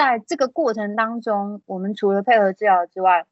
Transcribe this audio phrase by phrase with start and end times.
[0.00, 3.26] 在这个过程当中，我们除了配合治疗之外，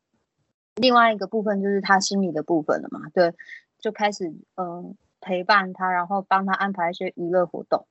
[0.74, 3.32] 另外一个部分就是他心理的部分了嘛，对，
[3.78, 7.86] 就开始嗯陪伴他，然后帮他安排一些娱乐活动，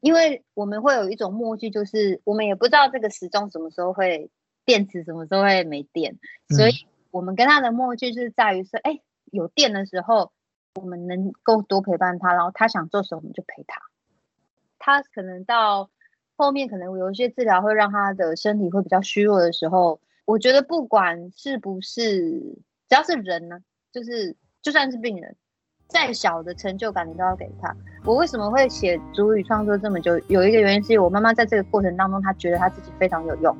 [0.00, 4.32] 因为我们会有一种默契，就是我们也不知道这个时钟什么时候会
[4.64, 10.32] 电池什么时候会没电，所以我们跟他的默契是在于说，哎，有电的时候，
[10.74, 13.80] 我们能够多陪伴他，然后他想做什么我们就陪他，
[14.80, 15.88] 他可能到
[16.36, 20.00] 后面可能有一些治疗会让他的身体会比较虚弱的时候。
[20.24, 22.30] 我觉得不管是不是，
[22.88, 23.58] 只要是人呢，
[23.90, 25.34] 就是就算是病人，
[25.88, 27.74] 再小的成就感你都要给他。
[28.04, 30.16] 我为什么会写主语创作这么久？
[30.28, 33.54] 有一个原因是我妈妈在这个过程当中，她觉得她自己非常有用。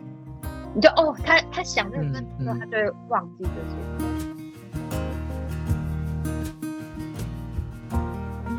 [0.73, 4.12] 你就哦，她她想这个问题的时候，她就会忘记这些。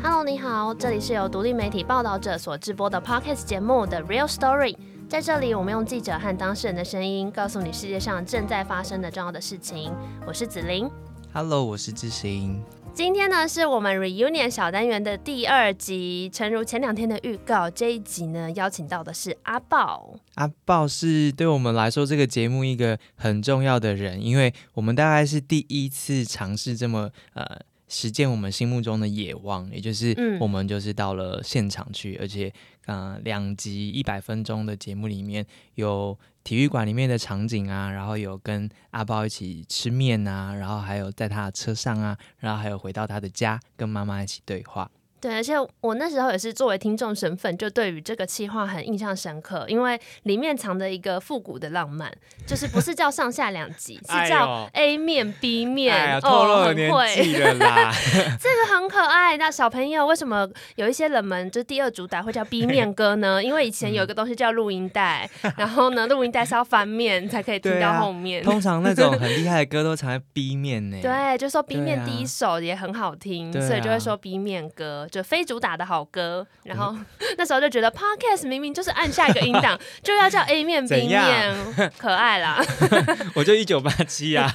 [0.06, 4.76] Hello，你好，这里是由独立媒体报道者所制播的 Podcast 节目的 Real Story。
[5.08, 9.90] 在这里，我们用记者和当事人的声音，告诉你世界上正在发生的重要的事情。
[10.26, 10.90] 我是子琳
[11.32, 12.62] ，Hello，我是志行。
[12.92, 16.28] 今天呢，是我们 Reunion 小单元的第二集。
[16.28, 20.16] 诚如前两天的预告，这一集呢，邀请到的是阿豹。
[20.34, 27.62] 阿豹是对我们来说这个节目一个很重要的人，因为我们大概是第一次尝试这么呃。
[27.88, 32.52] 实践我们心目中的野望，也就是我们就是到了现场去，而且，
[32.86, 44.90] 呃，两集一百分钟的节目里面有体育馆里面的场景啊，然后有跟阿包一起吃面啊，然后还有在他的车上啊，然后还有回到他的家跟妈妈一起对话。
[45.24, 52.12] 对，而且我那时候也是作为听众身份，就对于这个企划很印象深刻，因为里面藏着一个复古的浪漫，
[52.46, 57.90] 就是不是叫上下两集， 是叫 A 面 B 面，透露年纪了啦。
[58.38, 59.38] 这个很可爱。
[59.38, 63.42] 那小朋友为什么有一些冷门就第二主打会叫 B 面歌呢？
[63.42, 65.26] 因为以前有一个东西叫录音带，
[65.56, 68.42] 然后呢，录音带是要翻面才可以听到后面。
[68.44, 70.98] 通常那种 很厉害的歌都藏在 B 面呢。
[71.00, 75.08] 对，就说 B 面第一首也很好听，所以就会说 B 面歌。
[75.14, 76.92] 就非主打的好歌，然后
[77.38, 81.54] 那时候就觉得 podcast 明明就是按下一个音档就要叫 A 面 B 面，
[81.96, 82.60] 可爱啦。
[83.36, 84.52] 我就一九八七啊。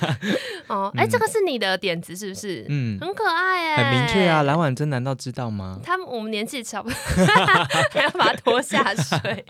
[0.67, 2.65] 哦，哎，这个是你的点子是不是？
[2.67, 4.43] 嗯，很可爱哎，很明确啊。
[4.49, 5.79] 蓝婉珍难道知道吗？
[5.81, 6.97] 他们我们年纪差不多，
[7.93, 9.45] 还要把他拖下水。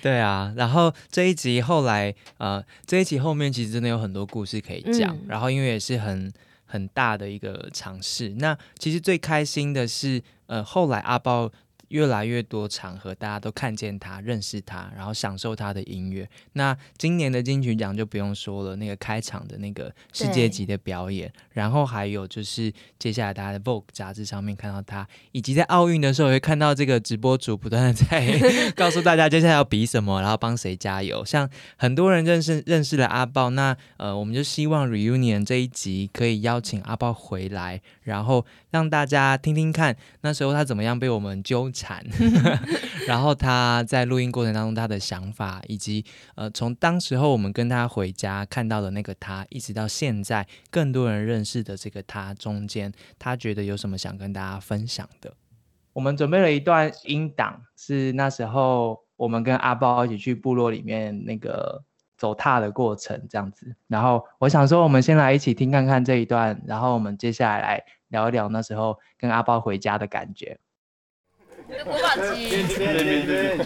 [0.00, 6.32] 对啊，然后这一集后来呃，这一集后面其实真的有很多故事可以讲，然后因为也是很。
[6.74, 8.30] 很大的一个尝试。
[8.38, 11.52] 那其实最开心的是，呃，后来阿豹。
[11.94, 16.28] 越来越多场合，大家都看见他、认识他，然后享受他的音乐。
[16.54, 31.24] 那今年的金曲奖就不用说了，那个开场的那个世界级的表演，然后还有就是接下来大家的 Vogue 杂志上面看到他，以及在奥运的时候会看到这个直播主不断的在告诉大家接下来要比什么，然后帮谁加油。
[31.24, 42.04] 像很多人认识认识了阿豹，那呃，我们就希望 Reunion 这一集可以邀请阿豹回来，然后让大家听听看那时候他怎么样被我们纠缠。
[43.06, 46.04] 然后他在录音过程当中他的想法，以及
[46.34, 55.32] 呃，从当时候我们跟他回家看到的那个他，一直到现在更多人认识的这个他中间，他觉得有什么想跟大家分享的？
[55.92, 61.84] 我们准备了一段音档，是那时候我们跟阿包一起去部落里面那个
[62.18, 63.76] 走踏的过程，这样子。
[63.86, 70.56] 然后我想说，我们先来一起听看看这一段，然后我们接下来来聊一聊那时候跟阿包回家的感觉。
[71.82, 72.94] 国宝级，绝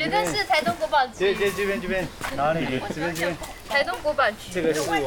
[0.08, 1.12] 对是台东国宝级。
[1.18, 2.80] 这这这边这边哪里？
[2.88, 3.36] 这边这边。
[3.68, 4.50] 台东国宝级。
[4.52, 5.02] 这个是我们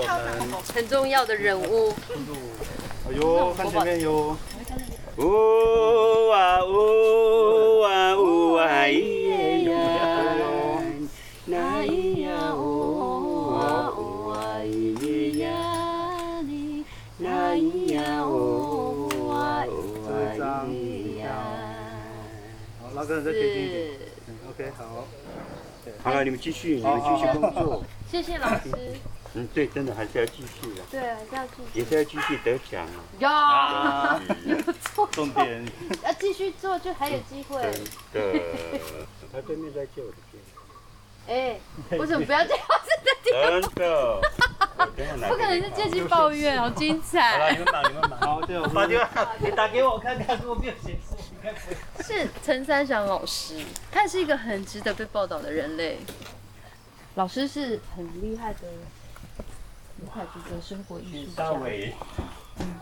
[0.75, 1.91] 很重要的人物。
[3.07, 4.37] 哎呦，看前面有。
[5.17, 9.73] 呜哇呜哇呜哇咿呀，
[23.01, 23.91] 老哥，再贴近一点。
[24.47, 25.07] OK，好。
[26.03, 27.83] 好了，你们继续，你们继续工作。
[28.07, 28.69] 谢谢老师。
[29.33, 30.83] 嗯，对，真的还是要继续的。
[30.91, 31.79] 对，还是要继续。
[31.79, 32.85] 也是要继续得奖
[33.23, 34.21] 啊。
[34.45, 35.09] 有，有错。
[35.11, 35.65] 重点。
[36.03, 37.59] 要继续做，就还有机会。
[38.13, 38.43] 对。
[39.33, 40.43] 他对面在借我的店。
[41.27, 41.59] 哎，
[41.97, 43.61] 为什么不要这样子的？
[43.61, 44.21] 真的。
[45.27, 47.31] 不可能是借机抱怨，好精彩。
[47.31, 48.19] 好了，你们忙，你们忙。
[48.19, 51.15] 好，对，我打电话，你打给我看看，如果没有显示。
[52.03, 55.99] 是陈三祥老师，他是一个很值得被报道的人类。
[57.15, 58.59] 老师是很厉害的，
[59.99, 61.43] 很太值得生活艺术家。
[62.59, 62.79] 嗯，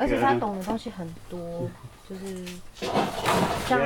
[0.00, 1.68] 而且他懂的东西很多，
[2.12, 3.32] 就是
[3.68, 3.80] 像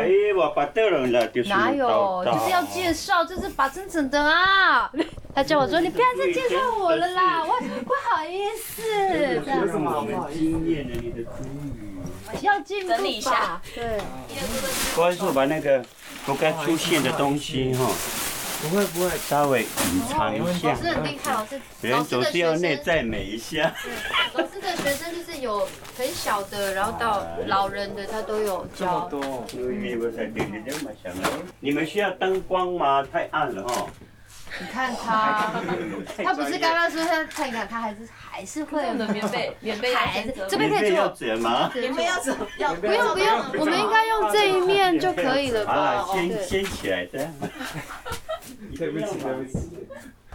[1.48, 4.90] 哪有，就是要介绍，这是把真整的啊。
[5.34, 8.82] 他叫我说你不要再介绍我了啦， 我不好意思。
[8.82, 9.42] 的。
[12.42, 14.00] 要进步一下，对。
[14.94, 15.84] 不好意思，把那个
[16.24, 17.86] 不该出现的东西哈。
[18.62, 20.70] 不会不会，稍微隐藏一下。
[20.70, 21.60] 老师很厉害，老师。
[21.82, 23.72] 人总是要内在美一下。
[24.34, 28.76] 老师的学生就是有很小的，然后到老人的，他都有教。
[28.76, 29.44] 这么多。
[31.60, 33.06] 你们需要灯光吗？
[33.12, 33.86] 太暗了哈。
[34.58, 35.52] 你看他，
[36.24, 41.70] 他不是刚刚说他看一看，他还是还是会的棉被， 棉被还是这边可以做折吗？
[41.74, 46.06] 棉被要折，要不用不用，我们应该用这一面就可以了吧？
[46.12, 47.28] 先先起来的。
[48.76, 49.58] 对不起，对不起，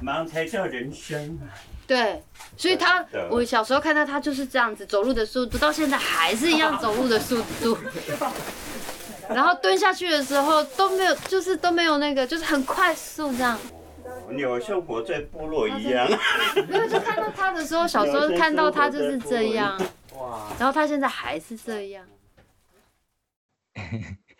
[0.02, 1.40] 忙才叫人生。
[1.88, 2.24] 对，
[2.56, 7.78] 所以他，我小时候看到他就是这样子走路的速度，到现在还是一样走路的速度。
[9.30, 13.60] 然后蹲下去的时候都没有，就是都没有那个，就是很快速这样。
[14.30, 16.08] 你好像活在部落一样。
[16.68, 19.78] 没有，就看到他的时候，小时候看到他就是这样。
[20.18, 20.48] 哇。
[20.58, 22.06] 然后他现在还是这样。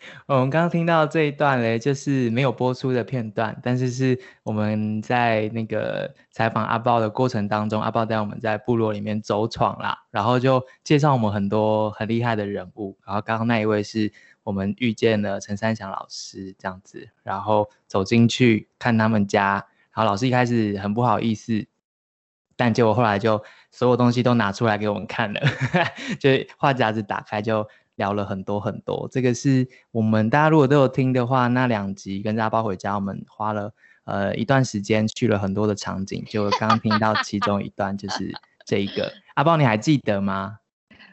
[0.26, 14.12] 我们刚刚听到这一段嘞，就是没有播出的片段，但是是我们在那个采访阿豹的过程当中，阿豹带我们在部落里面走闯啦，然后就介绍我们很多很厉害的人物，然后刚刚那一位是
[14.42, 21.66] 我们遇见了陈三祥老师这样子，然后走进去看他们家，然后老师一开始很不好意思，
[22.56, 25.40] 但结果后来就所有东西都拿出来给我们看了，
[26.18, 27.68] 就话匣子打开就。
[27.96, 33.72] 聊了很多很多，这个是我们大家如果都有听的话，那两集跟大家包回家，我们花了
[34.04, 38.32] 呃一段时间去了很多的场景，就刚刚听到其中一段就是
[38.64, 40.58] 这一个阿豹，你还记得吗？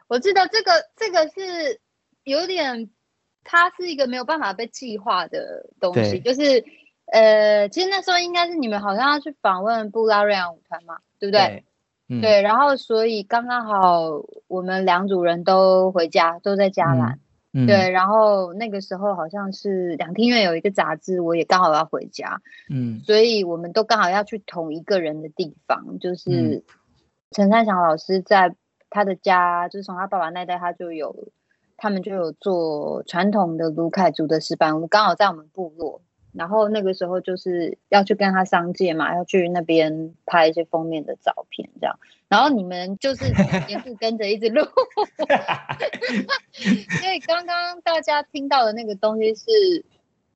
[0.07, 1.79] 我记得这个这个是
[2.23, 2.89] 有点，
[3.43, 6.63] 它是一个没有办法被计划的东西，就是
[7.11, 11.63] 呃，其实那时候应该是你们好像要去访问布拉瑞扬舞团嘛，对不对？
[12.09, 17.19] 对，然后所以刚刚好我们两组人都回家，都在家兰。
[17.51, 22.41] 对，然后那个时候好像是两厅院有一个杂志，我也刚好要回家。
[22.69, 26.63] 嗯，所以我们都刚好要去同一个人的地方，就是
[27.31, 28.55] 陈三祥老师在
[28.91, 31.15] 他的家，就是从他爸爸那代他就有，
[31.75, 36.01] 他们就有做传统的卢凯族的石板，我们刚好在我们部落。
[36.33, 41.99] 然后那个时候就是要去跟他商界嘛，要去那边拍一些封面的照片，这样。
[42.27, 43.25] 然后你们就是
[43.67, 44.63] 沿路跟着一直录，
[46.53, 49.83] 所以刚刚大家听到的那个东西是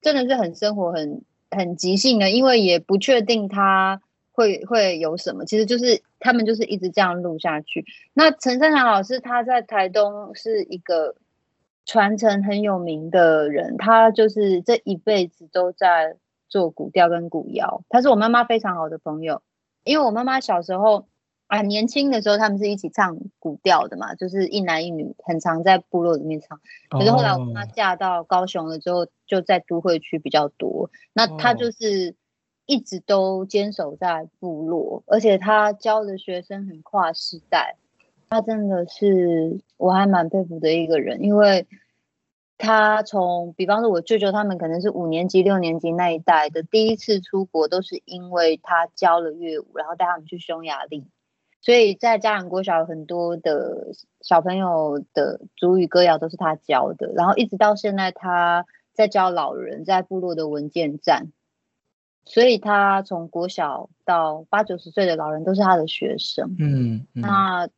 [0.01, 4.01] 真的是很生活、很很即兴的，因为也不确定他
[4.31, 7.86] 会会有什么，其实就是他们就是一直这样录下去。
[8.13, 11.16] 那陈三强老师他在台东是一个。
[11.85, 16.15] 传承很有名的人，他就是这一辈子都在
[16.47, 17.83] 做古调跟古谣。
[17.89, 19.41] 他是我妈妈非常好的朋友，
[19.83, 21.07] 因为我妈妈小时候
[21.47, 26.59] 啊年轻的时候，他们是一起唱古调的嘛，就是一男一女，很常在部落里面唱。
[26.89, 30.89] 可是后来我妈嫁到高雄了之后，就在都会区比较多。
[31.12, 32.15] 那他就是
[32.65, 37.75] 一直都坚守在部落，而且他教的学生很跨世代。
[38.33, 41.68] 他真的是我还蛮佩服的一个人，因为
[42.57, 51.06] 他从，比方说我舅舅他们可能是五年级、六年级那一代的第一次出国，都是因为他教了乐舞，然后带他们去匈牙利，
[51.61, 61.31] 所以在家长国小很多的小朋友的主语歌谣都是他教的，然后一直到现在他在教老人在部落的文件站，
[62.25, 67.69] 所以他从国小到八九十岁的老人都是他的学生，嗯，那。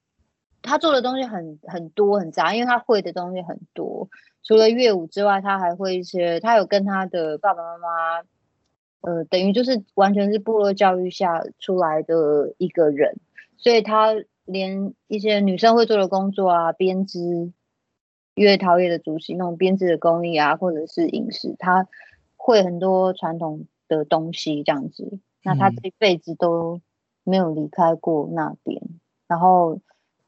[0.65, 4.09] 他做的东西很很多很杂，因为他会的东西很多。
[4.43, 6.39] 除了乐舞之外，他还会一些。
[6.39, 8.23] 他有跟他的爸爸妈妈，
[9.01, 13.17] 呃，等于就是完全是部落教育下出来的一个人，
[13.57, 17.53] 所以他连一些女生会做的工作啊，编织、
[18.35, 21.87] 月陶业的主席那种编织的工艺啊，或者是饮食，他
[22.35, 25.19] 会很多传统的东西这样子。
[25.43, 26.81] 那他这辈子都
[27.23, 28.81] 没有离开过那边，
[29.27, 29.79] 然后。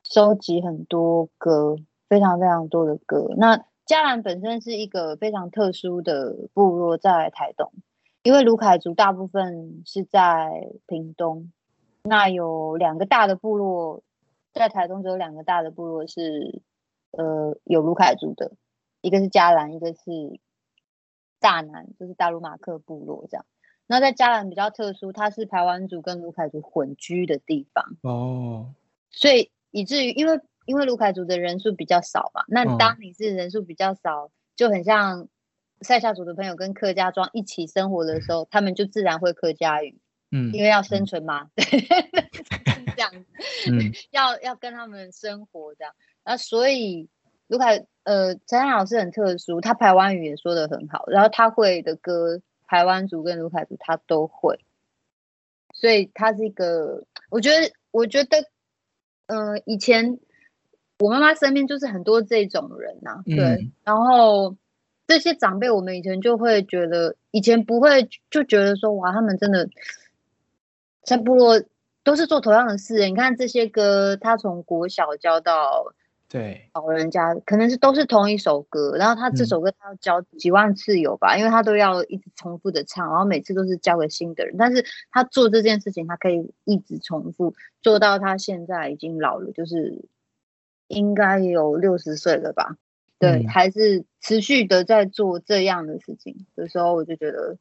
[0.10, 1.76] 收集很多歌，
[2.08, 3.28] 非常非常多的歌。
[3.36, 7.74] 那嘉兰本身是一个非常特殊的部落，在台东，
[8.24, 11.52] 因为卢凯族大部分是在屏东。
[12.04, 14.02] 那有两个大的部落，
[14.54, 16.62] 在台东只有两个大的部落是，
[17.12, 18.54] 呃，有卢凯族的，
[19.02, 20.40] 一个是嘉兰，一个是
[21.42, 23.46] 大南，就是大卢马克部落这样。
[23.88, 28.74] 那在嘉兰比较特殊，它是排湾族跟卢凯族混居的地方哦，
[29.12, 29.52] 所以。
[29.71, 35.27] 以至于，因为因为卢凯族的人数比较少嘛，那当你是人数比较少，就很像
[35.81, 40.00] 塞夏族的朋友跟客家庄一起生活的时候，他们就自然会客家语。
[40.29, 41.63] 嗯，因为要生存嘛，对，
[42.97, 45.93] 这样子，嗯， 要要跟他们生活这样，
[46.25, 47.07] 那所以
[47.47, 54.59] 卢凯，呃，陈安老师很特殊，他台湾语也说的很好，然后他会的歌，台湾族跟卢凯族他都会，
[55.74, 58.43] 所以他是一个，我觉得，我觉得，
[59.27, 60.19] 嗯，以前
[61.00, 64.55] 我妈妈身边就是很多这种人呐，对，然后。
[65.10, 69.69] 这些长辈，我们以前就会觉得，以前不会就觉得说，哇，他们真的
[71.01, 71.63] 在部落
[72.03, 73.07] 都是做同样的事。
[73.07, 75.93] 你看这些歌，他从国小教到
[76.29, 84.55] 对老人家，可能是都是同一首歌，然后他这首歌他要教几万次有吧，因为他都要一直重复的唱，然后每次都是教给新的人。
[84.57, 90.03] 但是他做这件事情，他可以一直重复做到他现在已经老了，就是
[90.88, 92.75] 应该有六十岁了吧。
[93.19, 97.57] 对，还是持续的在做这样的事情的时候，我就觉得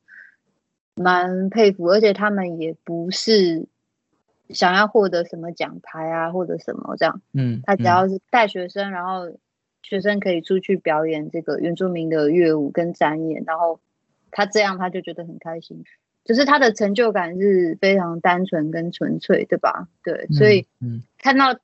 [0.96, 3.68] 蛮佩服，而且他们也不是
[4.50, 7.20] 想要获得什么奖牌啊，或者什么这样。
[7.32, 9.36] 嗯，他只要是带学生，然后
[9.82, 13.80] 学生可以出去表演这个原住民的乐舞跟展演，然后
[14.30, 15.84] 他这样他就觉得很开心，
[16.24, 19.88] 就是他的成就感是非常单纯跟纯粹，对吧？
[20.02, 20.66] 对，所以
[21.18, 21.58] 看到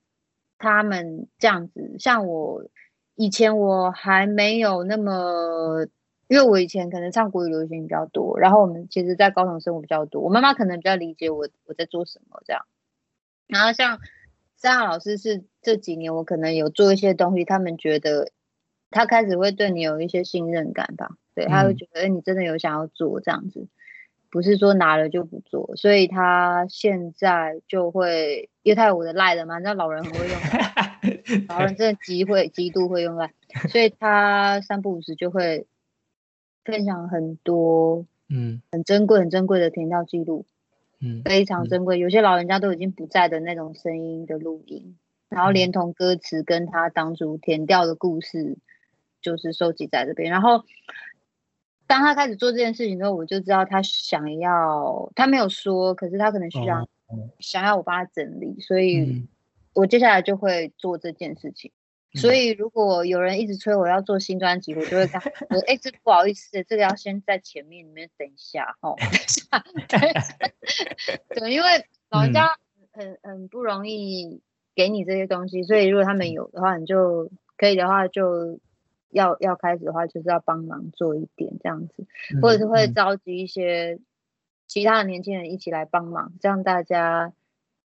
[0.59, 2.65] 他们这样子，像我。
[3.15, 5.87] 以前我还没有那么，
[6.29, 12.65] 因为我以前可能唱国语流行比较多，然后我们其实，在高雄生活比较多，我妈妈可能比较理解我我在做什么这样。
[13.47, 14.01] 然后像
[14.57, 18.31] 三号老师是这几年我可能有做一些东西，他们觉得
[18.91, 23.69] 他开始会对你有一些信任感吧，对他会觉得你真的有想要做这样子。
[24.31, 33.35] 不是说拿了就不做，所以他现在就会，因为他有我的赖了嘛，你知道老人很会用， 老人真的极会极度会用赖，
[33.69, 35.67] 所以他三不五时就会
[36.65, 40.47] 分享很多，嗯，很珍贵很珍贵的填料记录，
[41.03, 44.97] 嗯，非常珍贵，有些老人家都已经不在的那种声音的录音，
[45.29, 48.57] 然后连同歌词跟他当初填掉的故事，
[49.21, 50.65] 就是收集在这边，然后。
[51.85, 56.89] 当他开始做这件事情之后，我就知道他想要，他没有说，可是他可能需要
[57.39, 59.29] 想要我帮他整理，所以
[59.75, 61.71] 我接下来就会做这件事情。
[62.15, 68.95] 所以如果有人一直催我要做新专辑，我就会跟他说：“哎，这不好意思，这个要先在前面，里面等一下哈，
[69.89, 70.33] 等一下。”
[71.35, 72.57] 对，因为老人家
[72.93, 74.43] 很很不容易
[74.75, 78.61] 给你这些东西，所以如果他们有的话，你就可以的话就。
[79.15, 82.07] 要要开始的话，就是要帮忙做一点这样子，
[82.41, 83.99] 或者是会召集一些
[84.67, 87.31] 其他的年轻人一起来帮忙，这样大家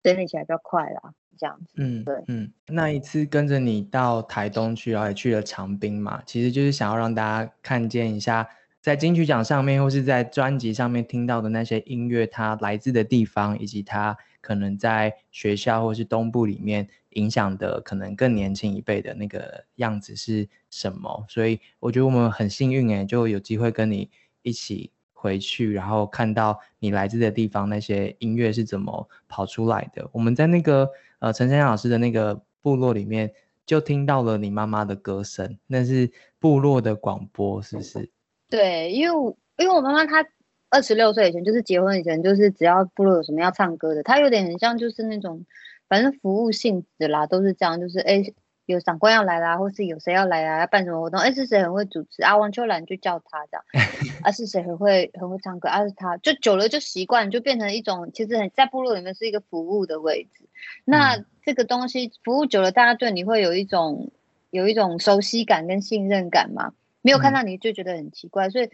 [0.01, 1.13] 整理起来比较快啦。
[1.37, 8.47] 这样子，嗯，对，嗯，那一次跟着你到台东去，然后也去了长滨嘛，其实就是想要让大家看见一下，
[8.81, 16.87] 在金曲奖上面或是在专辑上面听到的那些音乐，它来自的地方，以及它可能在学校或是东部里面。
[17.11, 21.25] 影响的可能更年轻一辈的那个样子是什么？
[21.27, 24.07] 所以我觉得我们很幸运哎，就有机会跟你
[24.43, 30.07] 一起回去，然后看到你来自的地方那些音乐是怎么跑出来的。
[30.11, 30.87] 我们在那个
[31.19, 33.33] 呃陈珊珊老师的那个部落里面，
[33.65, 38.09] 就听到了你妈妈的歌声，那是部落的广播，是不是？
[38.49, 40.25] 对，因为因为我妈妈她
[40.69, 45.45] 二十六岁以前就是结婚以前就是只要部落有什么要唱歌的，她有点很像就是那种。
[45.89, 48.21] 反正服务性质啦，都是这样，就是哎，
[48.67, 52.37] 有长官要来啦，或是有谁要来啊，要办什么活动，哎，是谁很会主持啊？
[52.37, 53.63] 王秋兰就叫他这样，
[54.21, 55.83] 啊，是谁很会很会唱歌啊？
[55.83, 60.45] 是他，就久了就习惯，就变成一种，其实很在部落里面是一个服务的位置。
[60.85, 64.11] 那这个东西服务久了，大家对你会有一种
[64.51, 66.73] 有一种熟悉感跟信任感嘛？
[67.01, 68.69] 没有看到你就觉得很奇怪，所以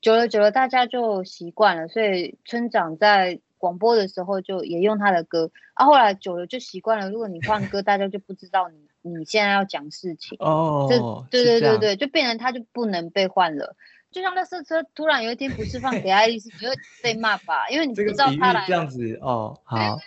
[0.00, 3.40] 久了久了大家就习惯了，所以村长在。
[3.56, 7.08] 广播的时候就也用他的歌，啊，后来久了就习惯了。
[7.08, 10.88] 如果你换歌，大家就不知道你你现在要讲事情哦。
[10.90, 10.98] 这
[11.30, 13.76] 对对对对，就变成他就不能被换了。
[14.10, 17.68] 就像那色车突然有一天不释放给爱丽丝，你会被骂吧？
[17.68, 19.60] 因为你不知道他来这样子哦。
[19.64, 19.98] 好，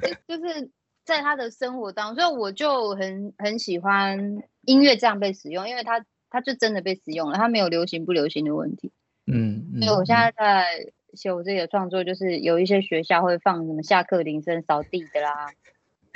[0.00, 0.70] 对，就就是
[1.04, 8.92] 在他的生活当中，所以我就很很喜欢音乐这样被使用，因为他他就真的被使用了，他没有流行不流行的问题。
[9.26, 10.92] 嗯，所以我现在在。
[11.14, 15.48] 写我自己的创作，就是有一些学校会放什么下课铃声扫地的啦，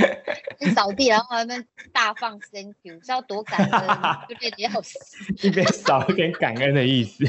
[0.75, 3.88] 扫地，然后他们大放 Thank you，是要多感恩，
[4.28, 4.99] 就觉得要死，
[5.47, 7.25] 一边扫一边感恩的意思。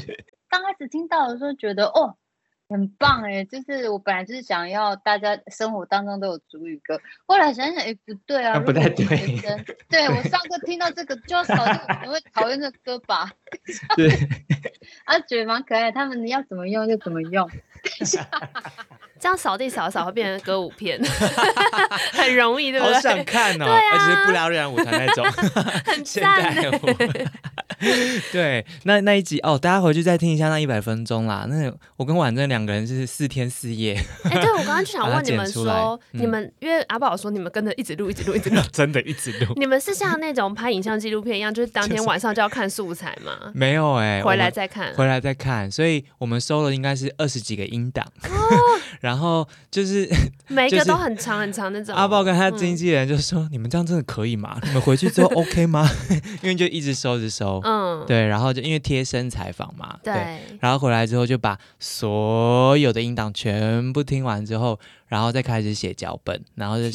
[0.49, 2.17] 刚开始听到的时候，觉得哦，
[2.71, 9.05] 很棒哎，就是我本来就是想要大家生活当中都有主语歌，后来想想，哎，不对啊，不太对。
[9.89, 13.29] 对我上课听到这个就要少，可能会讨厌这歌吧？
[13.97, 14.09] 对，
[15.05, 17.49] 啊，觉得蛮可爱，他们要怎么用就怎么用。
[19.19, 20.99] 这样扫地扫扫会变成歌舞片，
[22.13, 22.93] 很容易，对不对？
[22.95, 25.23] 好想看哦，啊而且是不拉瑞舞团那种，
[25.85, 26.55] 很赞。
[28.31, 31.45] 对，那那一集哦，大家回去再听一下那一百分钟啦。
[31.49, 33.99] 那我跟婉珍两个人是四天四夜。
[34.23, 39.53] 哎，对我刚刚就想 问你们说，你们因为阿宝说你们跟着一直录，一直录，一直录， 真的一直录。
[39.55, 43.51] 你们是像那种拍影像纪录片一样，就是当天晚上就要看素材吗？
[43.53, 45.69] 没有哎，回来再看，回来再看。
[45.71, 48.05] 所以我们收了应该是二十几个音档。
[48.23, 50.07] 哦然后就是
[50.47, 51.95] 每一个都很长很长那种。
[51.95, 54.59] 阿宝跟他经纪人就说：“你们这样真的可以吗？
[54.63, 55.89] 你们回去之后 OK 吗？
[56.43, 57.70] 因为就一直收一直收，嗯，
[58.07, 58.27] 对。
[58.27, 60.13] 然后就因为贴身采访嘛，对。
[60.59, 66.89] 然后回来之后就把所有的音档全部听完之后，然后再开始写脚本，然后就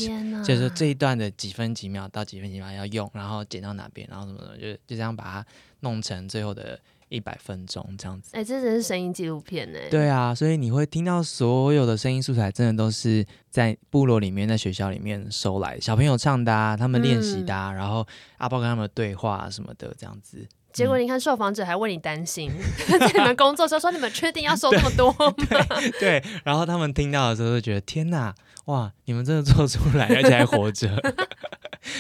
[0.45, 5.47] 就是这一段的几分几秒到几分几秒要用，然后剪到哪边，然后什么什么，就就这样把它
[5.81, 6.79] 弄成最后的。”
[7.09, 9.79] 一百分钟这样子，哎，这真是声音纪录片呢。
[9.93, 18.05] 对啊，所以你会听到所有的声音素材，真的都是在部落里面、在学校里面收来，小朋友唱的啊，他们练习的，啊，然后
[18.39, 20.45] 阿豹跟他们对话什么的这样子。
[20.77, 22.53] 结果你看，受访者还为你担心，
[23.01, 25.35] 在你们工作时候说：“你们确定要收这么多吗？
[25.99, 28.35] ”对，然后他们听到的时候就觉得：“天哪，
[28.67, 30.91] 哇，你们真的做出来，而且还活着。”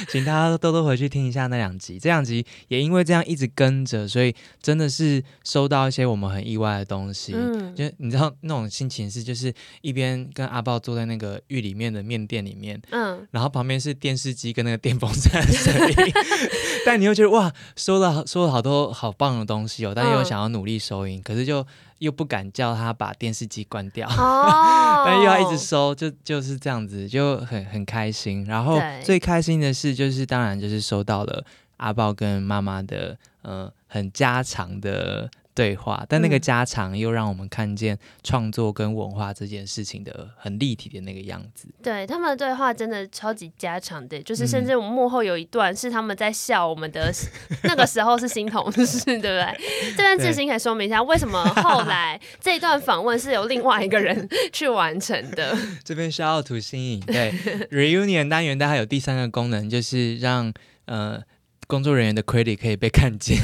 [0.08, 7.32] 请大家多多回去听一下那两集，这两集也因为这样一直跟着，所以真的是收到一些我们很意外的东西。
[7.34, 9.52] 嗯，就你知道那种心情是，就是
[9.82, 16.12] 一边跟阿豹坐在那个狱里面的面店里面，嗯，然后旁边是电视机跟那个电风扇的声音，
[16.84, 21.66] 但你又觉得哇，收了收了好多好棒的东西哦，但又想要努力收音，可是就。
[21.98, 24.08] 又不敢叫他把电视机关掉，
[25.04, 28.44] 但又要一直收，就就是这样子，就很很开心。
[28.44, 31.44] 然后最开心的事就是，当然就是收到了
[31.78, 35.30] 阿豹跟妈妈的，呃，很家常的。
[35.56, 41.66] 对话，但那个加长又让我们看见创作跟文化这件事情的很立体的那个样子。
[41.82, 47.10] 对他们的对话真的超级加长的，就是甚至我们幕后有一段是他们在笑我们的，
[47.64, 49.56] 那个时候是新同事，对不对？
[49.96, 55.56] 这段志行可以说明一下，为什么后来这一段访问是由另外一个人去完成的？
[55.82, 57.00] 这边需要图新颖。
[57.00, 57.32] 对
[57.70, 60.52] ，reunion 单元，它有第三个功能，就是让
[60.84, 61.22] 呃。
[61.68, 63.36] 工作人员的 credit 可以被看见，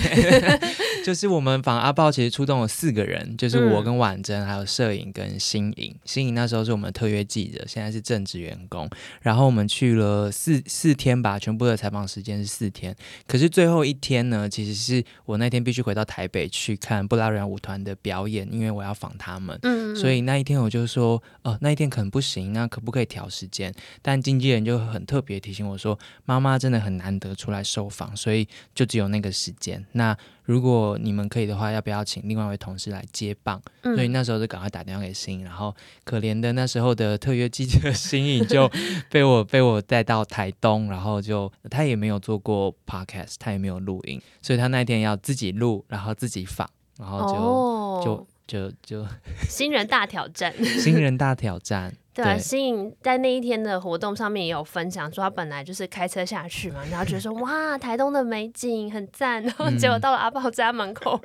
[1.05, 5.95] 就是我们访阿豹其实出动了四个人，就是我跟婉珍，还有摄影跟新颖。
[6.05, 8.89] 新颖那时候是我们的特约记者，现在是正职员工。
[9.21, 12.95] 然后我们去了四四天吧，全部的采访时间是四天。
[13.27, 19.59] 可是最后一天呢，其实是我那天必须回到台北去看布拉瑞舞团的表演，因为我要访他们。
[19.63, 23.75] 嗯，所以那一天我就说，哦，那一天可能不行，那可不可以调时间？
[24.01, 28.17] 但经纪人就很特别提醒我说，妈妈真的很难得出来受访。
[28.17, 29.85] 所以就只有那个时间。
[29.93, 33.61] 那如果你们可以的话，要不要请另外一位同事来接棒？
[33.83, 35.75] 所以那时候就赶快打电话给新颖，然后
[36.05, 38.71] 可怜的那时候的特约记者新颖就
[39.09, 49.07] 被我被我带到台东，然后就他也没有做过 podcast，他也没有录音，所以他那天要自己录，然后自己放，然后就就就就
[49.49, 51.95] 新人大挑战，新人大挑战。
[52.15, 61.21] 对啊，新颖在那一天的活动上面也有分享，说他本来就是开车下去嘛，然后觉得说 哇，台东的美景很赞，然后结果到了阿豹家门口，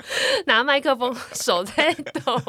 [0.48, 2.42] 拿麦克风手在抖，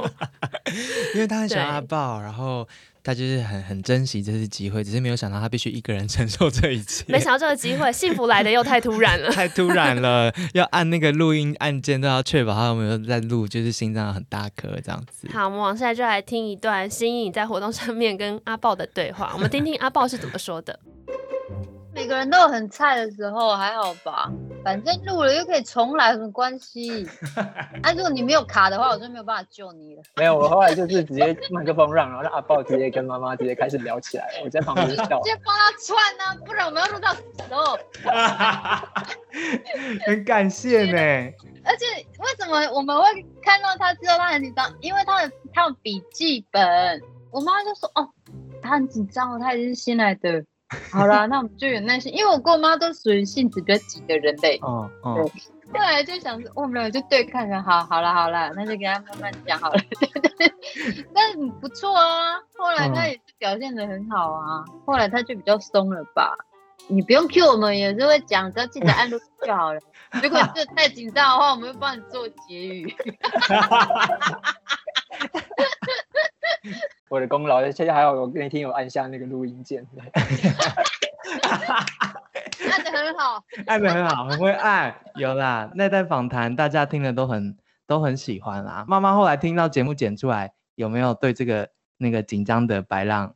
[1.14, 2.66] 因为他很喜欢阿豹，然后。
[3.08, 7.06] 他就是很很珍惜这次机会，只是没有想到他必须一个人 承受这一切。
[7.08, 15.26] 没想到这个机会，幸福来的又太突然了， 太突然了，要按那个录音按键都要确保他有没有在录，就是心脏很大颗这样子。
[15.32, 20.78] 好，我们往下就来听一段新颖在活动上面跟阿豹的对话，我们听听阿豹是怎么说的。
[21.94, 24.30] 每个人都有很菜的时候，还好吧？
[24.68, 27.08] 反正录了又可以重来，有什么关系？
[27.82, 30.02] 啊，如果你没有卡的话，我就没有办法救你了。
[30.16, 35.22] 没有，我后来就是直接麦克风让，然后让阿豹直接跟妈妈直接开始聊起来我在旁边笑。
[35.22, 37.78] 直接帮他串呢，不然我们要录到时候。
[40.04, 40.98] 很感谢呢。
[41.64, 41.86] 而且
[42.18, 44.70] 为什么我们会看到他知道他很紧张？
[44.82, 47.00] 因为他的他有笔记本。
[47.30, 48.06] 我妈就说：“哦，
[48.60, 50.44] 他很紧张哦，他已经是新来的。”
[50.92, 54.58] 好啦，那我们就有耐心，因为我跟我妈都属于性子比较急的人类。
[54.62, 55.14] 哦哦。
[55.14, 59.80] 对，后来就想说，我们俩就对看着，好，好了，好了，那就给他慢慢讲好了。
[61.14, 64.64] 但是不错啊，后来他也是表现的很好啊。
[64.86, 66.36] 后来他就比较松了吧？
[66.86, 69.80] 你不用 Q 我们，也是会讲，只要记得按录就好了。
[70.22, 72.94] 如果这太紧张的话，我们会帮你做结语。
[77.08, 79.86] 我的功劳，而且还有我那天有按下那个录音键。
[82.70, 84.94] 按的很好， 按的很好，很会按。
[85.14, 87.56] 有啦，那段访谈大家听了都很
[87.86, 88.84] 都很喜欢啦。
[88.88, 93.34] 妈妈后来听到节目剪出来，有没有对这个那个紧张的白浪，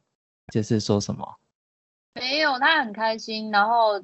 [0.53, 1.37] 就是说什么？
[2.15, 3.51] 没有，他很开心。
[3.51, 4.03] 然后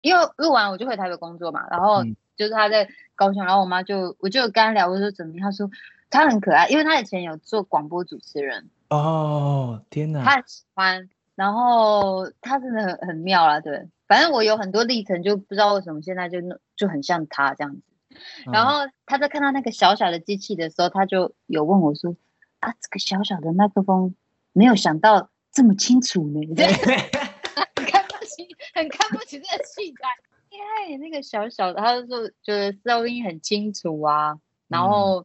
[0.00, 2.02] 因为录完我就回台北工作嘛，然后
[2.36, 5.42] 就是他在高雄，然后我妈就我就跟他聊，我说怎么样？
[5.44, 5.68] 他说
[6.10, 8.70] 他很可爱，因为他以前有做广播主持人。
[8.90, 10.22] 哦，天哪！
[10.24, 13.88] 他很喜欢，然后他真的很很妙啦，对。
[14.06, 16.38] 反正我有很多历程，就不知道为什么现在就
[16.76, 17.82] 就很像他这样子。
[18.52, 22.14] 然后他在看到那个小小的机器的时候，他就有问我说
[22.60, 24.14] ：“啊，这个小小的麦克风，
[24.52, 26.40] 没有想到这么清楚呢。
[26.54, 30.08] ”很看不起，很看不起这个器材，
[30.50, 34.38] 因为那个小小的，他就说觉得收音很清楚啊。
[34.68, 35.24] 然后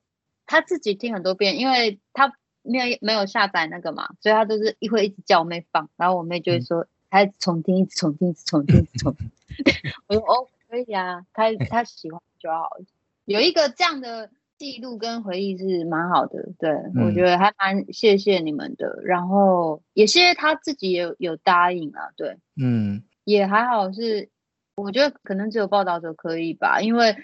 [0.49, 2.33] 他自己听很多遍，因为他
[2.63, 6.87] 没有没有下载那个嘛，所以他都是一会一直叫我妹放，然后我妹就会说。
[7.11, 9.31] 他重听，一直重听，一直重听，重听。
[10.05, 12.69] 我说哦，可以啊，他他 喜欢就好。
[13.25, 16.69] 有一个这样的记录跟回忆是蛮好的，对
[17.03, 19.01] 我觉得还蛮谢谢你们的。
[19.03, 24.29] 然后也谢谢他自己有有答应啊，对，嗯，也还好是，
[24.75, 27.17] 我觉得可能只有报道者可以吧，因为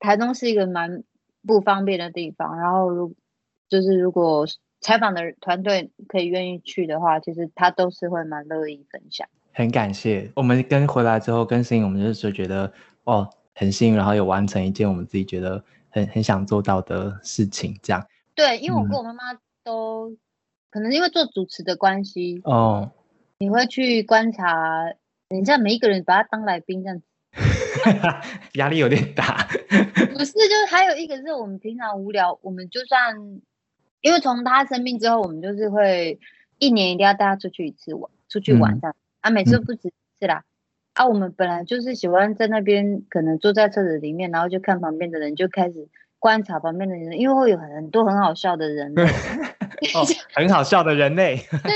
[0.00, 1.02] 台东是一个蛮
[1.46, 2.58] 不方便的地方。
[2.58, 3.14] 然后如
[3.68, 4.46] 就是如果。
[4.82, 9.28] 采访的团队可以愿意去的话，其实他都是会蛮乐意分享。
[9.52, 12.72] 很感谢我们跟回来之后更新，我们就是觉得
[13.04, 17.78] 哦很幸运，然后有完成一件我们自己觉得很很想做到的事情。
[17.82, 20.16] 这样对，因为我跟我妈妈都
[20.70, 22.90] 可能因为做主持的关系哦，
[23.38, 24.86] 你会去观察，
[25.28, 27.04] 人家每一个人把他当来宾这样子，
[28.58, 29.46] 压力有点大。
[30.20, 33.40] 不是，就是还有一个是我们平常无聊，我们就算。
[34.02, 36.18] 因为从他生病之后，我们就是会
[36.58, 40.42] 一年一定要带他出去一次玩，出去玩这样啊，每次不止一次啦。
[40.94, 45.86] 啊，我们本来就是喜欢在那边，可能坐在车子里面，然后就看旁边的人，就开始
[46.18, 49.04] 观察旁边的人，因为会有很多很好笑的人类，
[50.34, 51.36] 很好笑的人类。
[51.62, 51.72] 对，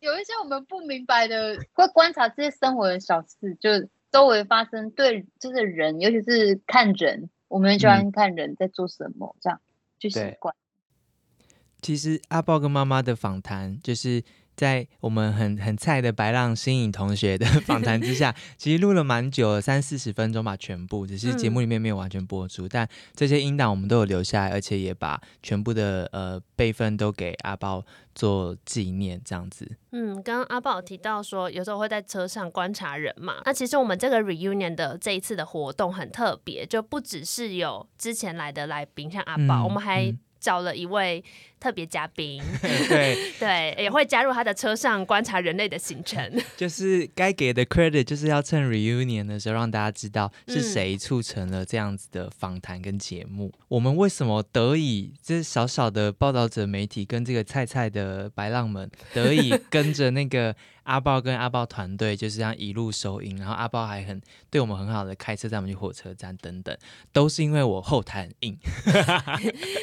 [0.00, 3.68] 有一些我们不明白的，会观察这些生活的小事，就
[4.10, 9.60] 周围发生对，就是人，尤其是看人，我们喜欢看人在做什么，这样
[9.98, 10.54] 就习惯。
[11.80, 14.22] 其实阿豹跟妈妈的访谈，就是
[14.58, 27.84] 在我们很很菜的白浪新颖同学的 访谈之下，其实录了蛮久，三四十分钟吧，全部只是节目里面没有完全播出，但这些音档我们都有留下来，而且也把全部的呃备份都给阿豹
[28.16, 29.70] 做纪念，这样子。
[29.92, 40.12] 嗯，刚刚阿豹提到说，有时候会在车上观察人嘛，那其实我们这个 reunion 的这一次的活动很特别，就不只是有之前来的来宾像阿豹，我们还。
[40.40, 41.22] 找了一位
[41.60, 42.42] 特别嘉宾，
[42.88, 46.18] 对 对，也会加入他的车上观察人类的行程。
[46.56, 53.52] 就是该给的 credit，就是要趁 reunion 的时候让大家知道是谁促成了这样子的访谈跟节目。
[53.68, 60.54] 我们为什么得以这小小的报道者媒体跟这个菜菜的白浪们得以跟着那个。
[60.88, 64.18] 阿豹跟阿豹团队就是这样一路收音，然后阿豹还很
[64.48, 66.74] 对我们很好的开车载我们去火车站等等，
[67.12, 68.58] 都是因为我后台很硬。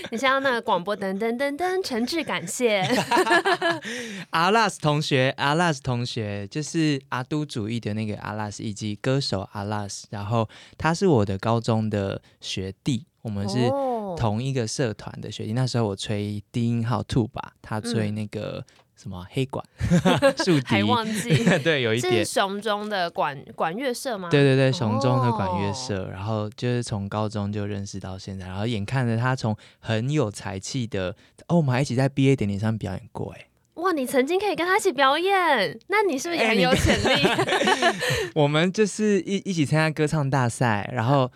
[0.09, 2.81] 你像那个广播噔噔噔噔，诚挚感谢。
[4.31, 10.47] 阿拉斯同学，阿拉斯同学就是阿都主义的那个阿拉斯，以及歌手阿拉斯，然后
[10.77, 13.69] 他是我的高中的学弟，我们是
[14.17, 15.53] 同一个社团的学弟。
[15.53, 18.65] 那时候我吹低音号 two 吧，他吹那个。
[18.95, 19.63] 什么黑管？
[20.43, 20.65] 竖笛？
[20.65, 21.29] 还忘记？
[21.63, 22.25] 对，有一点。
[22.25, 24.29] 是熊中的管管乐社吗？
[24.29, 26.09] 对对对，熊中的管乐社。
[26.09, 31.15] 然后就是从高中就认识到现在，然后眼看着他从很有才气的，
[31.47, 33.47] 哦，我们还一起在毕业典礼上表演过，哎。
[33.75, 37.27] 哇，你曾经可以跟他一起表演，那你是不是也很有潜力？
[38.33, 41.29] 我们就是一一起参加歌唱大赛，然后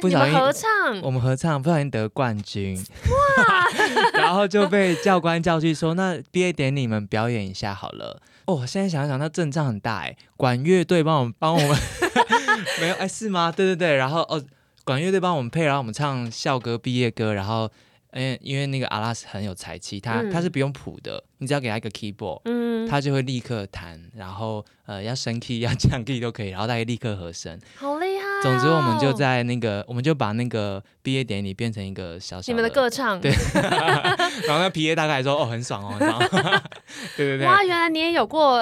[0.00, 3.68] 不小心合唱，我们合唱不小心得冠军，哇！
[4.20, 8.20] 然后就被教官叫去说，那毕业典礼你们表演一下好了。
[8.46, 11.78] 哦，现在想想，那阵仗很大哎，管乐队帮我们帮我们，
[12.80, 13.52] 没有哎是吗？
[13.54, 14.42] 对对对，然后哦，
[14.84, 17.70] 管乐队帮我们配，然后我们唱校歌毕业歌，然后。
[18.18, 28.24] 因为因为那个阿拉斯很有才气，他他是不用谱的，你只要给他一个 keyboard，嗯，他就会立刻弹，然后呃要升 key 要降 key 都可以，然后他可以立刻和声，好厉害。
[28.42, 33.30] 总之我们就在那个，我们就把那个毕业典礼变成一个小小你们的歌唱，对。
[34.46, 35.96] 然后那 P A 大概说哦很爽哦，
[37.16, 37.46] 对对对。
[37.46, 38.58] 哇，原来你也有过。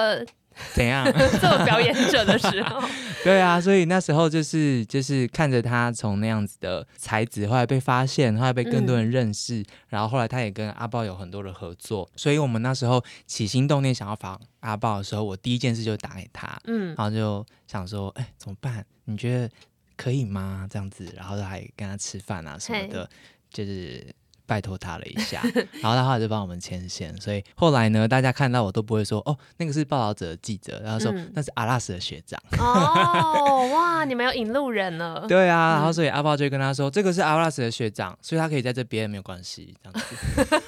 [0.73, 1.05] 怎样？
[1.39, 2.81] 做表演者的时候，
[3.23, 18.85] 对啊，所以那时候就是就是看着他从那样子的才子，后来被发现，后来被更多人认识，然后后来他也跟阿豹有很多的合作，所以我们那时候起心动念想要访阿豹的时候，我第一件事就打给他，嗯，然后就想说，哎，怎么办？
[19.05, 19.49] 你觉得
[19.95, 20.67] 可以吗？
[20.69, 23.09] 这样子，然后还跟他吃饭啊什么的，
[23.51, 24.13] 就是。
[24.47, 25.41] 拜托他了一下，
[25.83, 32.41] 然后他后来就帮我们牵线，所以后来呢，大家看到我都不会说哦，那个是报道者的记者，然后说那是阿拉斯的学长。
[32.57, 35.25] 哦， 哇，你们有引路人了。
[35.27, 40.59] 对啊，然后所以阿豹就跟他说，这个是阿拉斯的学长，所以他可以在这边没有关系，这样子。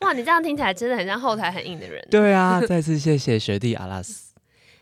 [0.00, 2.02] 哇，你这样听起来真的很像后台很硬的人。
[2.10, 4.32] 对啊，再次谢谢学弟阿拉斯。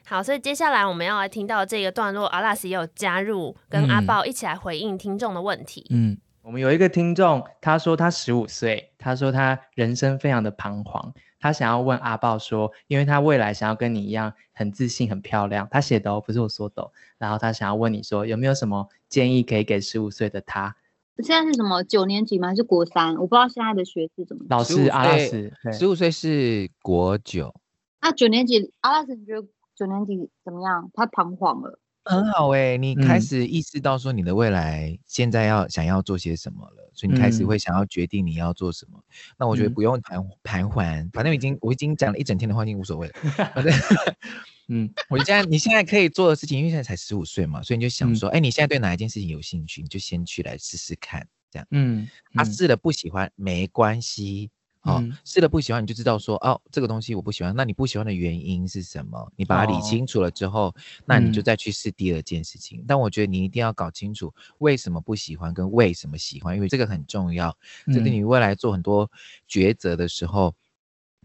[0.06, 5.84] 好，所以接下来我们要来听到这个段落，阿拉斯也有加入，跟阿豹一起来回应听众的问题。
[5.90, 6.16] 嗯。
[6.42, 15.68] 我们有一个听众，他说他十五岁，他说他人生非常的彷徨，他想要问阿豹说，因为他未来想要跟你一样很自信、很漂亮。
[15.70, 16.90] 他写的哦，不是我说的。
[17.18, 20.76] 然后他想要问你说，有没有什么建议可以给十五岁的他？
[21.22, 22.48] 现在是什么九年级吗？
[22.48, 23.14] 还是国三？
[23.16, 24.46] 我不知道现在的学制怎么。
[24.48, 27.54] 老师阿拉斯，十五岁是国九。
[28.00, 30.90] 那九年级阿拉斯，你觉得九年级怎么样？
[30.94, 31.78] 他彷徨了。
[32.04, 39.02] 很好哎，你开始意识到说你的未来现在要想要做些什么了，所以你开始会想要决定你要做什么。
[39.38, 43.14] 那我觉得不用盘盘桓，反正已经我已经讲了一整天的话，已经无所谓了。
[43.54, 43.72] 反正
[44.72, 51.66] 嗯，我现在你现在可以做的事情，因为现在才十五岁嘛，所以你就想说，哎，你现在对哪一件事情有兴趣，你就先去来试试看，这样。
[51.70, 54.50] 嗯，他试了不喜欢没关系。
[54.82, 57.54] 哦，试了不喜欢你就知道说哦，这个东西我不喜欢。
[57.54, 59.30] 那你不喜欢的原因是什么？
[59.36, 62.82] 你把它理清楚了之后，那你就再去试第二件事情。
[62.88, 67.54] 但我觉得你一定要搞清楚为什么不喜欢跟为什么喜欢，因为这个很重要，
[67.88, 69.10] 这对你未来做很多
[69.46, 70.54] 抉择的时候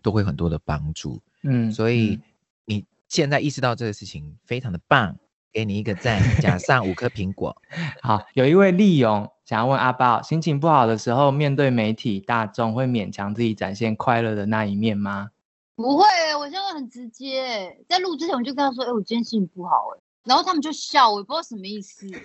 [0.02, 1.22] 都会很多的帮助。
[1.44, 2.20] 嗯，所以
[2.65, 5.18] 你现在意识到这个事情非常的棒，
[5.54, 7.56] 给你一个赞，加上五颗苹果。
[8.04, 9.32] 好，有一位利勇。
[9.45, 15.29] 想要问阿豹，心情不好的时候，面对媒体大众，会勉强自己展现快乐的那一面吗？
[15.75, 16.03] 不会，
[16.39, 17.77] 我现在很直接。
[17.88, 22.08] 在录之前，我就跟他说：“哎，我今天心情不好。”哎，然后他们就笑，我也不知道什么意思。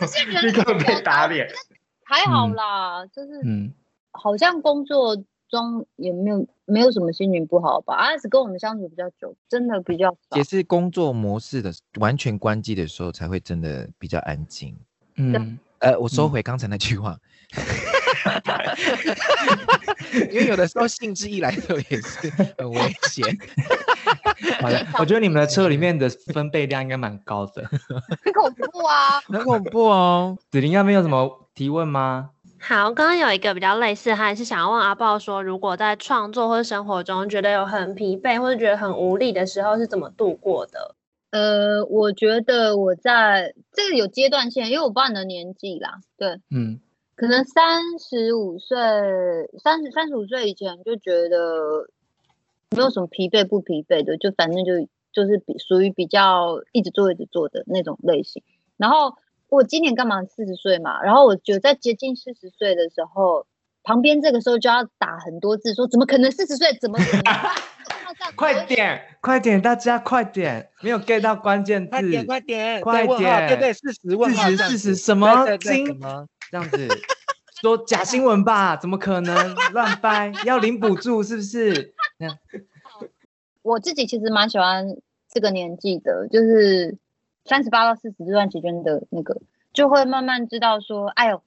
[0.00, 1.48] 这些人被打脸，
[2.04, 3.72] 还好啦，就是，嗯，
[4.12, 5.16] 好像工作。
[5.54, 7.94] 中也没有没有什么心情不好吧？
[7.94, 14.76] 阿 S 跟我们相处比较久，真的比较也是工作模式的完全关机的时候才会真的比较安静。
[15.16, 17.16] 嗯，呃，我收回刚才那句话，
[20.32, 23.24] 因为有的时候兴致一来的时候也是很危险。
[24.60, 27.64] 好的，我觉得你们的车里面的分贝量应该蛮高的，
[28.24, 30.36] 很恐怖啊，很恐怖哦。
[30.50, 32.30] 子林那边有什么提问吗？
[32.66, 40.94] 好，刚刚有一个比较类似，还是想要问阿豹说，如果在创作或者生活中觉得有很疲惫或者觉得很无力的时候，是怎么度过的？
[41.30, 46.80] 呃，我觉得我在这个有阶段性，因为我不知道你的年纪啦，对，嗯，
[47.14, 48.78] 可能三十五岁、
[49.62, 51.90] 三十三十五岁以前就觉得
[52.70, 58.42] 没有什么疲惫不疲惫的，就反正就就是比属于比较一直做一直做的那种类型，
[58.78, 59.18] 然后。
[59.54, 61.00] 我今年干嘛四十岁嘛？
[61.02, 63.46] 然后我就在接近四十岁的时候，
[63.84, 66.76] 旁边这个时候就要打很多字，说怎么可能四十岁？
[66.80, 67.22] 怎么可能？
[68.36, 75.86] 快点，快点，大家快点，没有 get 到关键字，快点，快点，快点，对对，四十问四十，四十什么金？
[76.50, 76.88] 这样子
[77.60, 78.76] 说假新闻吧？
[78.76, 80.32] 怎么可能乱掰？
[80.44, 81.94] 要领补助是不是？
[83.62, 84.96] 我自己其实蛮喜欢
[85.30, 86.96] 这个年纪的，就是。
[87.44, 91.42] 三十八到四十这段期间的那个，就会慢慢知道说，哎呦，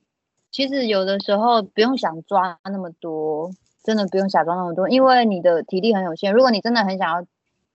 [0.52, 3.52] 其实有的时候不用想抓那么多，
[3.84, 6.34] 真的不用想抓那么多，因为你的体力很有限。
[6.34, 7.26] 如果你真的很想要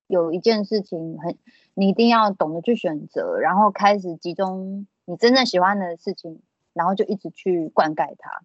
[0.06, 1.36] 有一件事情，很
[1.74, 6.42] 你一定要懂得去选择，然后开始集中你真正喜欢的事情，
[6.74, 8.42] 然后就一直去灌溉它。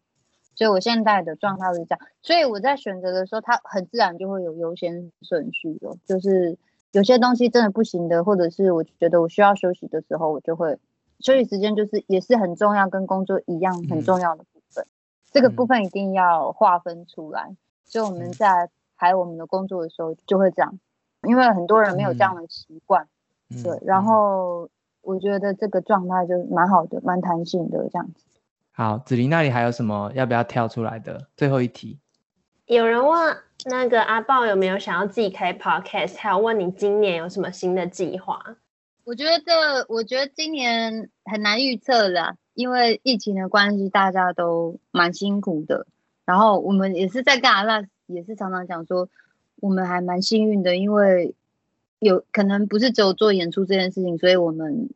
[0.56, 6.58] 所以我现在的状态是这样，所以我在选择的时候，它很自然就会有优先顺序的，就是。
[6.92, 10.78] 有些东西真的不行的，或者是我觉得我需要休息的时候，我就会
[11.20, 14.86] 休息时间就是也是很重要，跟工作一样很重要的部分。
[15.32, 17.56] 这个部分一定要划分出来。
[17.86, 20.80] 所以我们在排我们的工作的时候就会这样，
[21.24, 23.08] 因为很多人没有这样的习惯。
[23.64, 24.70] 对，然后
[25.02, 28.26] 我觉得这个状态就蛮好的，蛮弹性的这样子。
[28.72, 31.28] 好，子琳那里还有什么要不要跳出来的？
[31.36, 32.00] 最后一题。
[32.66, 33.38] 有人问
[33.70, 38.42] 那个阿豹有没有想要自己开 podcast，还有问你今年有什么新的计划？
[39.04, 45.86] 我觉得，我觉得今年很难预测的，因为疫情的关系，大家都蛮辛苦的。
[46.26, 49.10] 然后我们也是在干阿拉，也是常常讲说，
[49.60, 51.36] 我们还蛮幸运的，因为
[52.00, 54.90] 有可能不是只有做演出这件事情，所以我们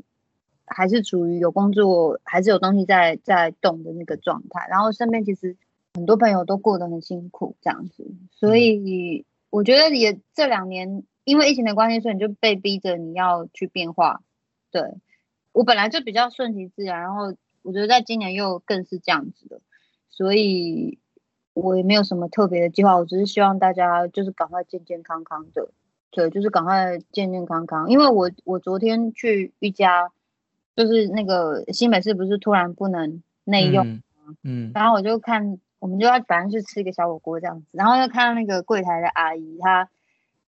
[0.66, 4.66] 还是处于有工作，还是有东西在在动的那个状态。
[4.70, 5.58] 然后身边其实
[5.94, 14.22] 很多朋友都过得很辛苦，这样子，所以我觉得也这两年因为疫情的关系，所以你就被逼着你要去变化。
[14.72, 14.82] 对
[15.52, 19.62] 我本来就比较顺其自然，然后我觉得在今年又更是这样子的，
[20.10, 20.98] 所以。
[21.54, 25.70] 我也没有什么特别的计划，我只是希望大家就是赶快健健康康的，
[26.10, 27.90] 对，就是赶快健健康康。
[27.90, 30.14] 因为我我昨天去瑜伽，
[30.78, 34.02] 就是那个新美式不是突然不能内用
[34.44, 39.90] 嗯，然后我就看，我们就要反正去吃一个小火锅这样子，然后又看到那个柜台的阿姨，她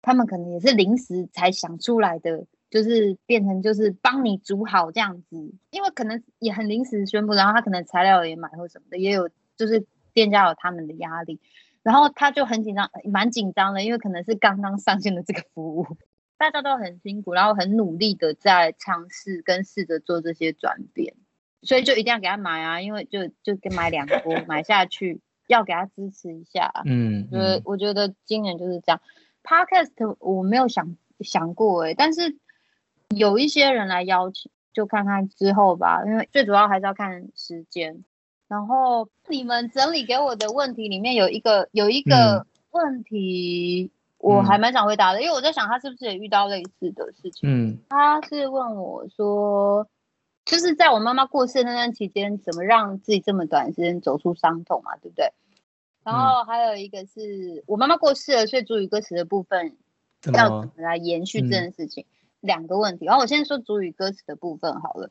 [0.01, 9.85] 他们可能也是临时才想出来的，就是变成就是帮你煮好这样子，因为可能也很临时宣布，然后他可能材料也买或什么的，也有就是。
[10.14, 11.40] 店家有他们的压力，
[11.83, 15.87] 然后他就很紧张，蛮紧张的，因为可能是刚刚上线的这个服务，
[16.37, 21.14] 大家都很辛苦，然后很努力的在尝试跟试着做这些转变，
[21.62, 26.72] 所以就一定要给他买啊，因为就就给买两波买下去，要给他支持一下。
[26.85, 29.01] 嗯，我觉得我觉得今年就是这样。
[29.42, 32.37] Podcast 我没有想想过哎，但是
[33.09, 38.05] 有一些人来邀请，就看看之后吧，因为最主要还是要看时间。
[38.48, 47.48] 然后你们整理给我的问题里面有一个有一个问题，我还蛮想回答的，因为我在想他是不是也遇到类似的事情。
[47.48, 49.87] 嗯，他是问我说，
[50.44, 55.33] 就是在我妈妈过世那段期间，怎么让自己这么短时间走出伤痛嘛，对不对？
[56.05, 59.76] 然后还有一个是我妈妈过世了，所以主语歌词的部分
[60.33, 62.07] 要怎么来延续这件事情？
[62.40, 63.05] 两个问题。
[63.05, 65.11] 然后我先说主语歌词的部分好了。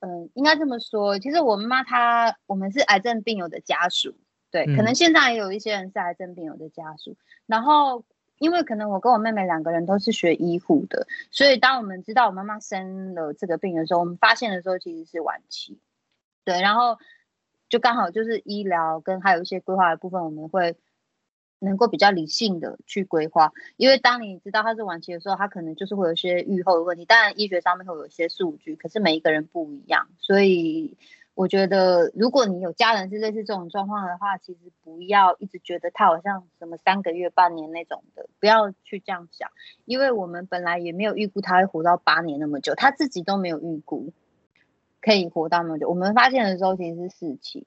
[0.00, 1.18] 嗯，应该这么说。
[1.18, 4.14] 其实我妈妈她，我们是癌症病友的家属，
[4.50, 7.14] 对，可能现在也有一些人是癌症病友的家属。
[7.46, 8.02] 然后，
[8.42, 15.78] 因为可能我跟我妹妹两个人都是学医护的，所以当我们知道我妈妈生了这个病的时候，我们发现的时候其实是晚期，
[16.44, 16.60] 对。
[16.60, 16.98] 然后
[17.68, 20.76] 就刚好就是医疗跟还有一些规划的部分，我们会。
[21.64, 27.04] 能够比较理性的去规划，因为当你知道他是晚期的时候，他可能就是会有一些预后的问题。
[27.04, 30.96] 当然，医学上面会有一些数据，可是每一个人不一样，所以
[31.34, 39.50] 我觉得，如果你有家人是类似这种状况的话，其实不要一直觉得他好像什么三个月、半年那种的，不要去这样想，
[39.84, 44.12] 因为我们本来也没有预估他会活到八年那么久，他自己都没有预估
[45.00, 45.88] 可以活到那么久。
[45.88, 47.66] 我们发现的时候其实是四期，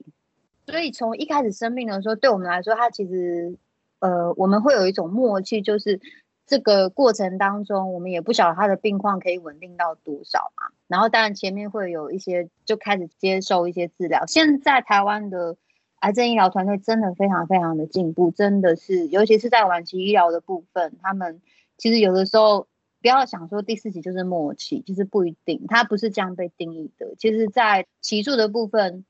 [0.65, 3.57] 所以从一开始生病的时候，对我们来说，他其实。
[3.99, 5.99] 呃，我们会有一种默契，就是
[6.45, 10.67] 这个过程当中，我们也不晓得他的病况可以稳定到多少嘛。
[10.87, 14.25] 然后，当然前面会有一些就开始接受一些治疗。
[14.25, 15.57] 现在台湾的
[15.99, 21.41] 癌症医疗团队真的非常非常的进步，真的是，尤其是在晚期医疗的部分，他们
[21.77, 22.67] 其实有的时候
[23.01, 27.15] 不要想说第四期就是末期，其实不一定，它不是这样被定义的。
[27.17, 29.05] 其实，在期数的部分。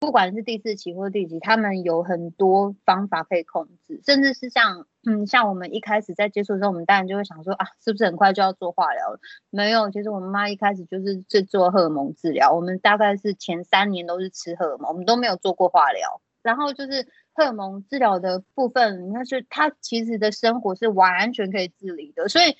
[0.00, 9.20] 不管是第四期或第几，他们有很多方法可以控制，甚至是像，嗯，像我们一开始在接触的时候，我们当然就会想说啊，是不是很快就要做化疗了？
[9.50, 16.22] 没有，其实我们妈一开始就是是做荷尔蒙治疗，我们大概是前三年都是吃荷尔蒙，我们都没有做过化疗。
[16.42, 22.56] 然后就是荷尔蒙治疗的部分，你看是他其实的生活是完全可以自理的，所以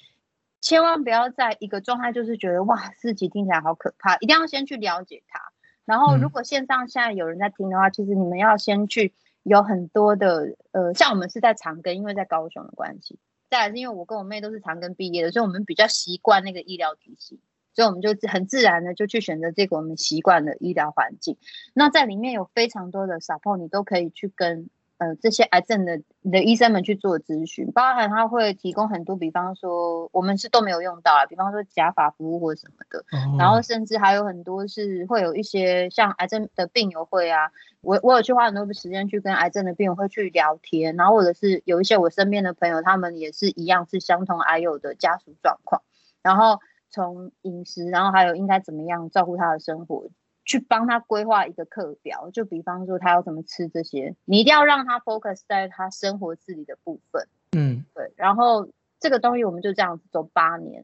[0.61, 5.41] 千万不要在一个状态就是觉得哇，四期听起来好可怕，一定要先去了解它。
[5.85, 9.13] 然后，如果线上现在有人在听的话，其实你们要先去
[9.43, 17.41] 有很多的呃，像我们是在长庚，因为在高雄的关系，再来是因为我跟我妹都是长庚毕业的，所以我们比较习惯那个医疗体系，
[17.75, 21.37] 所以我们就很自然的就去选择这个我们习惯的医疗环境。
[21.75, 24.69] 那在里面有非常多的 support，你都可以去跟。
[25.01, 33.03] 呃，这些癌症的的医生们去做咨询，包含他会提供很多，比方说我们是都没有用到啊，比方说假发服务或什么的，
[33.39, 45.81] 然后甚至还有很多是会有一些像癌症的病友会啊，我我有去花很多时间去跟癌症的病友会去聊天，然后或者是有一些我身边的朋友，他们也是一样是相同癌友的家属状况，
[46.23, 46.61] 然后
[46.91, 50.11] 从饮食，然后还有应该怎么样照顾他的生活。
[50.51, 57.29] 去帮他规划一个课表，就比方说他要怎么吃这些，你一定要让他 focus 在他生活自理的部分。
[57.53, 58.13] 嗯，对。
[58.17, 60.83] 然后这个东西我们就这样子走八年。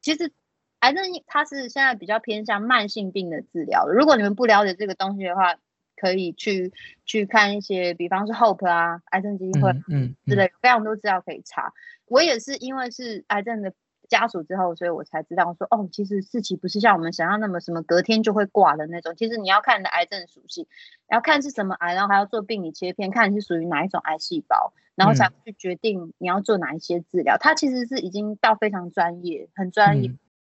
[0.00, 0.32] 其实
[0.78, 3.88] 癌症它是现在比较偏向慢性病的治疗。
[3.88, 5.56] 如果你们不了解这个东西的话，
[5.96, 6.72] 可以去
[7.04, 11.72] 去看一些，比方说 Hope 啊，癌症基金会，嗯之类，非常多资料可以查。
[12.06, 13.72] 我也是因为是癌症的
[14.08, 19.14] 家属之后，所以我才知道说，哦，其实事情不是像我们想象那么什么隔天就会挂的那种。
[19.16, 20.66] 其实你要看你的癌症属性，
[21.08, 27.36] 要看是什么癌，然后还要做病理切片，看你是属于哪一种癌细胞，然后才去决定你要做哪一些治疗。
[27.38, 30.10] 它其实是已经到非常专业，很专业。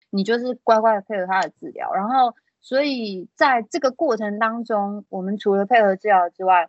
[0.09, 6.67] 你就是乖乖的配合他的治疗，然后所以在这个过程当中，我们除了配合治疗之外，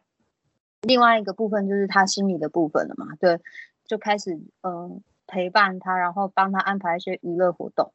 [0.83, 3.17] 另外一个部分就是他心理的部分了嘛。
[3.19, 3.41] 对，
[3.87, 5.03] 就开始嗯。
[5.27, 7.93] 陪伴他，然后帮他安排一些娱乐活动，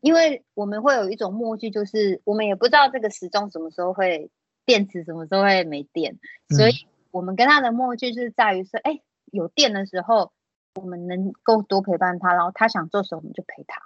[0.00, 4.30] 因为我们会有一种默契，就是我们也不知道这个时钟什么时候会
[4.64, 6.18] 电池什么时候会没电，
[6.50, 10.32] 所以我们跟他的默契是在于说，哎，有电的时候，
[10.74, 13.82] 我们能够多陪伴他，然后他想做什么我们就陪他。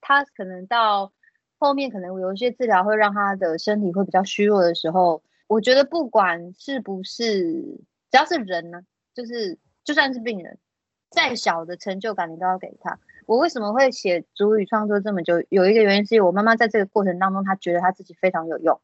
[0.00, 1.12] 他可能到
[1.58, 8.82] 后面可能有一些治疗会让他的身体会比较虚弱的时候，我觉得不管是不是只要是人呢，
[9.14, 10.58] 就是就算是病人。
[11.10, 12.98] 再小的成就感，你都要给他。
[13.26, 15.42] 我为什么会写主语创作这么久？
[15.48, 18.80] 有一个原因是，我妈妈在这个过程当中，她觉得她自己非常有用。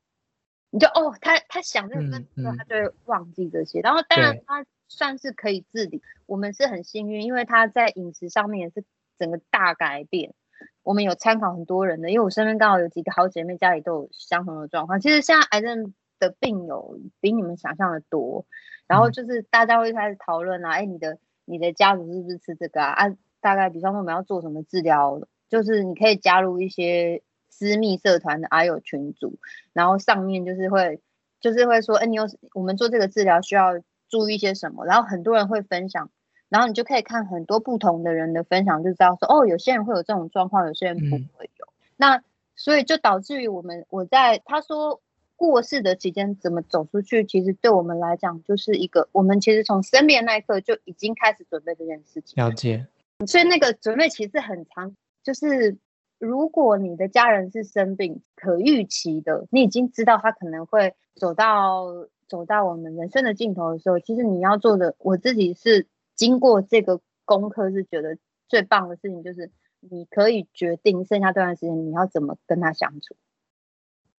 [0.70, 3.80] 你就哦，她她想认真的时候，她就会忘记这些。
[3.80, 6.02] 然后当然，她算是可以自理。
[6.26, 8.84] 我们是很幸运，因为她在饮食上面也是
[9.18, 10.34] 整个大改变。
[10.82, 15.00] 我们有参考很多人的，因为我身边刚好有几个好姐妹，家里都有相同的状况。
[15.00, 18.44] 其实现在癌症的病友比你们想象的多。
[18.88, 21.18] 然后就是大家会开始讨论啊，哎，你的。
[21.44, 22.92] 你的家族是不是吃这个啊？
[23.08, 29.38] 啊，大概比方说我们要做什么治疗，就是你可以加入一些私密社团的阿友群组，
[29.72, 31.00] 然后上面就是会
[31.40, 32.24] 就是会说，哎，你有
[32.54, 36.10] 我们做这个治疗需要注意一些什么，然后很多人会分享，
[36.48, 41.66] 然后你就可以看很多不同的人的分享，就知道说，哦，有些人会有这种状况，有些人不会有。
[41.96, 42.22] 那
[42.56, 45.00] 所以就导致于我们我在他说。
[45.42, 47.24] 过世的期间怎么走出去？
[47.24, 52.40] 其实对我们来讲，就是一个我们其实从生病那一刻就已经开始准备这件事情。
[52.40, 52.86] 了解。
[53.26, 55.76] 所以那个准备其实很长，就是
[56.20, 68.16] 如果你的家人是生病可预期的，你已经知道他可能会走到走到我们人生的尽头的时候，其实你要做的，我自己是经过这个功课，是觉得
[68.48, 73.16] 最棒的事情就是你可以决定剩下这段时间你要怎么跟他相处。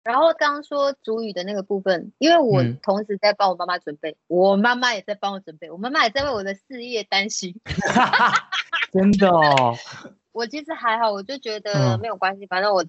[0.03, 7.61] 然后刚刚说主语的那个部分，因为我同时在帮我妈妈准备，我妈妈也在帮我准备，我妈妈也在为我的事业担心。
[8.93, 9.75] 真的哦，
[10.33, 12.85] 我其实还好，我就觉得没有关系，反正我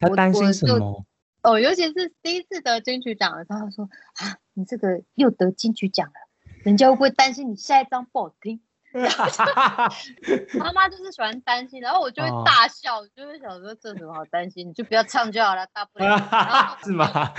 [0.00, 1.04] 他担心什么？
[1.42, 3.84] 哦，尤其是第一次得金曲奖的时候，说
[4.14, 6.14] 啊，你这个又得金曲奖了，
[6.64, 8.60] 人家会不会担心你下一张不好听？
[10.56, 14.68] 妈妈就是喜欢担心，然后我就会大笑，就会想说这什么好担心？
[14.68, 16.16] 你就不要唱就好了，大不了。
[16.84, 17.32] 是吗？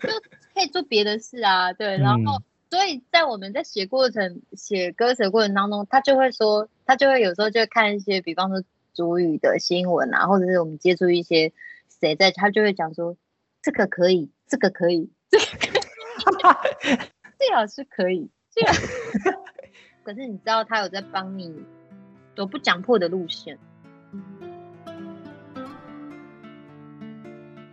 [0.00, 0.08] 就
[0.54, 1.98] 可以做别的事啊，对。
[1.98, 2.40] 然后，
[2.70, 8.62] 所以在我们在写过程、写歌词过程当中，他就会说，他就会有时候就会看一些，比方说
[8.94, 11.52] 主语的新闻啊，或者是我们接触一些
[12.00, 13.14] 谁在，他就会讲说
[13.60, 15.44] 这个可以，这个可以，这个
[17.38, 18.72] 最好是可以，这个。
[20.04, 21.50] 可是你知道他有在帮你
[22.36, 23.58] 走不强迫的路线。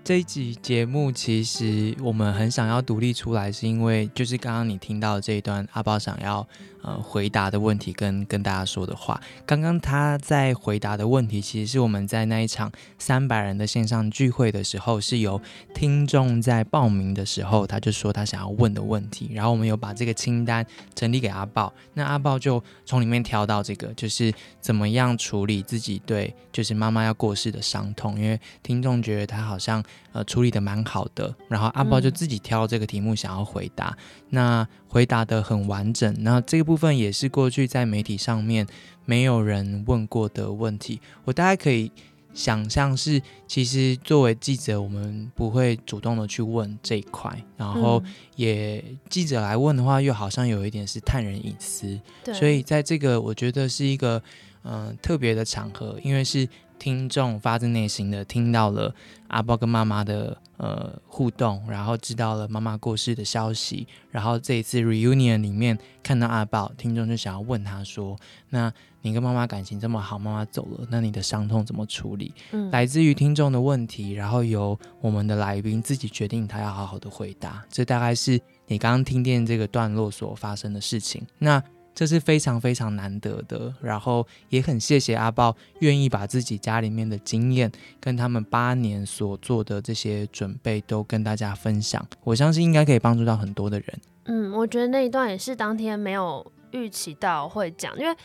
[0.03, 6.47] 这一集节目其实我们很想要独立出来，是因为就是刚刚你听到这一段阿宝想要。
[6.83, 15.39] 呃，回答的问题跟跟大家说的话，刚刚他在回答的问题，其实是我们在那一场三百人的线上聚会的时候，是由
[15.75, 20.65] 听众在报名的时候，他就说他想要问的问题，然后我们有把这个清单
[20.95, 33.95] 整理给阿豹，那阿豹就从里面挑到这个，就是怎么样处理自己对就是妈妈要过世的伤痛，因为听众觉得他好像呃处理的蛮好的，然后阿豹就自己挑这个题目想要回答，
[34.29, 34.67] 那。
[34.91, 38.65] 回答的很完整，那这个部分也是过去在媒体上面
[39.05, 40.99] 没有人问过的问题。
[41.25, 41.91] 我大概可以
[42.33, 48.01] 想象是，其实作为记者，我们不会主动的去问这一块，然后
[48.35, 51.99] 也记者来问的话，又好像有一点是探人隐私。
[52.33, 54.21] 所以在这个我觉得是一个
[54.63, 56.47] 嗯特别的场合，因为是。
[56.81, 58.91] 听众发自内心的听到了
[59.27, 68.15] 阿豹跟妈妈的呃互动，然后知道了妈妈过世的消息，然后这一次 reunion 里面看到阿宝，听众就想要问他说
[68.49, 77.65] ：“那你跟妈妈感情这么好，妈妈走了，那你的伤痛怎么处理？”嗯，来自于听众的问题，然后由我们的来宾自己决定他要好好的回答。
[77.67, 81.25] 这大概是你刚刚听见这个段落所发生的事情。
[81.39, 81.61] 那。
[82.01, 92.03] 这是非常非常难得的，然后也很谢谢阿豹愿意把自己家里面的经验跟他们八年所做的这些准备都跟大家分享。
[92.23, 94.01] 我相信应该可以帮助到很多的人。
[94.23, 98.17] 嗯，我觉得那一段也是当天没有预期到会讲，因为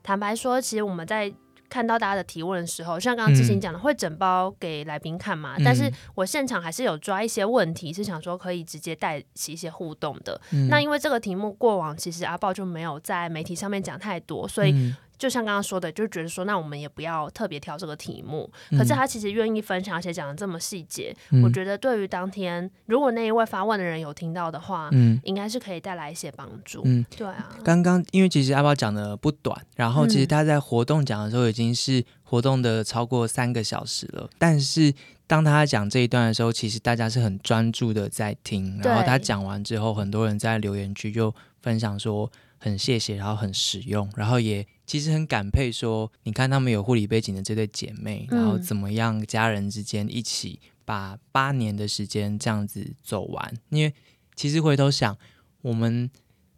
[0.00, 1.34] 坦白说，其实我们在
[1.68, 5.56] 看到大家的提问的时候，像刚刚志行讲的，会整包给来宾看嘛？
[5.64, 10.40] 但是我现场还是有抓一些问题，是想说可以直接带起一些互动的。
[10.68, 14.94] 那因为这个题目过往其实阿豹就没有在媒体上面讲太多，所以。
[15.18, 18.48] 就像刚刚说的，就觉得说，那我们也不要特别挑这个题目。
[18.70, 26.82] 可是他其实愿意分享，而且讲的这么细节，我觉得对于当天如果那一位发问的人有听到的话，嗯，应该是可以带来一些帮助。
[26.84, 27.50] 嗯，对啊。
[27.64, 34.30] 刚刚因为其实阿宝讲的不短，然后其实他在活动讲的时候已经是活动的超过三个小时了。
[34.38, 34.94] 但是
[35.26, 38.78] 当他讲这一段的时候，其实大家是很专注的在听。
[38.84, 44.64] 然后他讲完之后，很多人在留言区就分享说很谢谢，然后很实用，然后也。
[44.88, 53.54] 其实很感佩，说你看他们有护理背景的这对姐妹，然后怎么样家人之间一起把八年的时间这样子走完。
[53.68, 53.92] 因为
[54.34, 55.16] 其实回头想，
[55.60, 56.10] 我们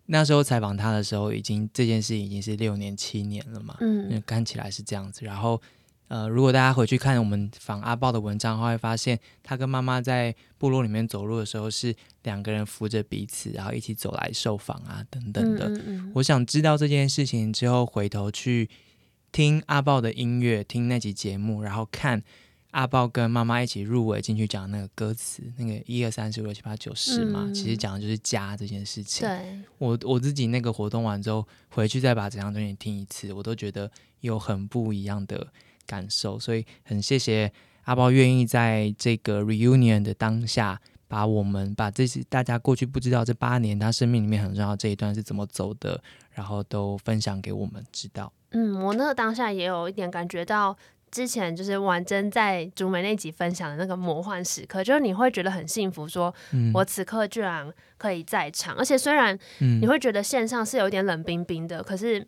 [0.07, 5.27] 那时候采访他的时候，已经这件事已经是六年七年了嘛，嗯，看起来是这样子。
[5.27, 5.61] 然后。
[6.11, 11.95] 呃，如果大家回去看我们访阿豹的文章，会发现他跟妈妈在部落里面走路的时候，是
[12.25, 15.71] 两个人扶着彼此，然后一起走来受访啊，等等的。
[16.15, 18.69] 我想知道这件事情之后，回头去
[19.31, 22.21] 听阿豹的音乐，听那集节目，然后看
[22.73, 29.29] 阿豹跟妈妈一起入围进去讲那个歌词，那个一二三四五六七八九十嘛，其实讲的就是家这件事情。
[29.29, 33.89] 对，我我自己那个活动完之后，回去再把整张专辑听一次，我都觉得
[34.23, 35.47] 有很不一样的。
[35.91, 48.33] 感受，所以很谢谢阿包愿意在这个 reunion 的当下，把我们把这些大家过去不知道这八年他生命里面很重要这一段是怎么走的，然后都分享给我们知道。
[48.53, 50.77] 嗯，我那个当下也有一点感觉到，
[51.11, 56.33] 之前就是婉珍在竹梅那集分享的那个魔幻时刻，就是你会觉得很幸福，说
[56.73, 57.69] 我此刻居然
[57.99, 62.25] 可以在场，而且虽然你会觉得线上是有点冷冰冰的，可是。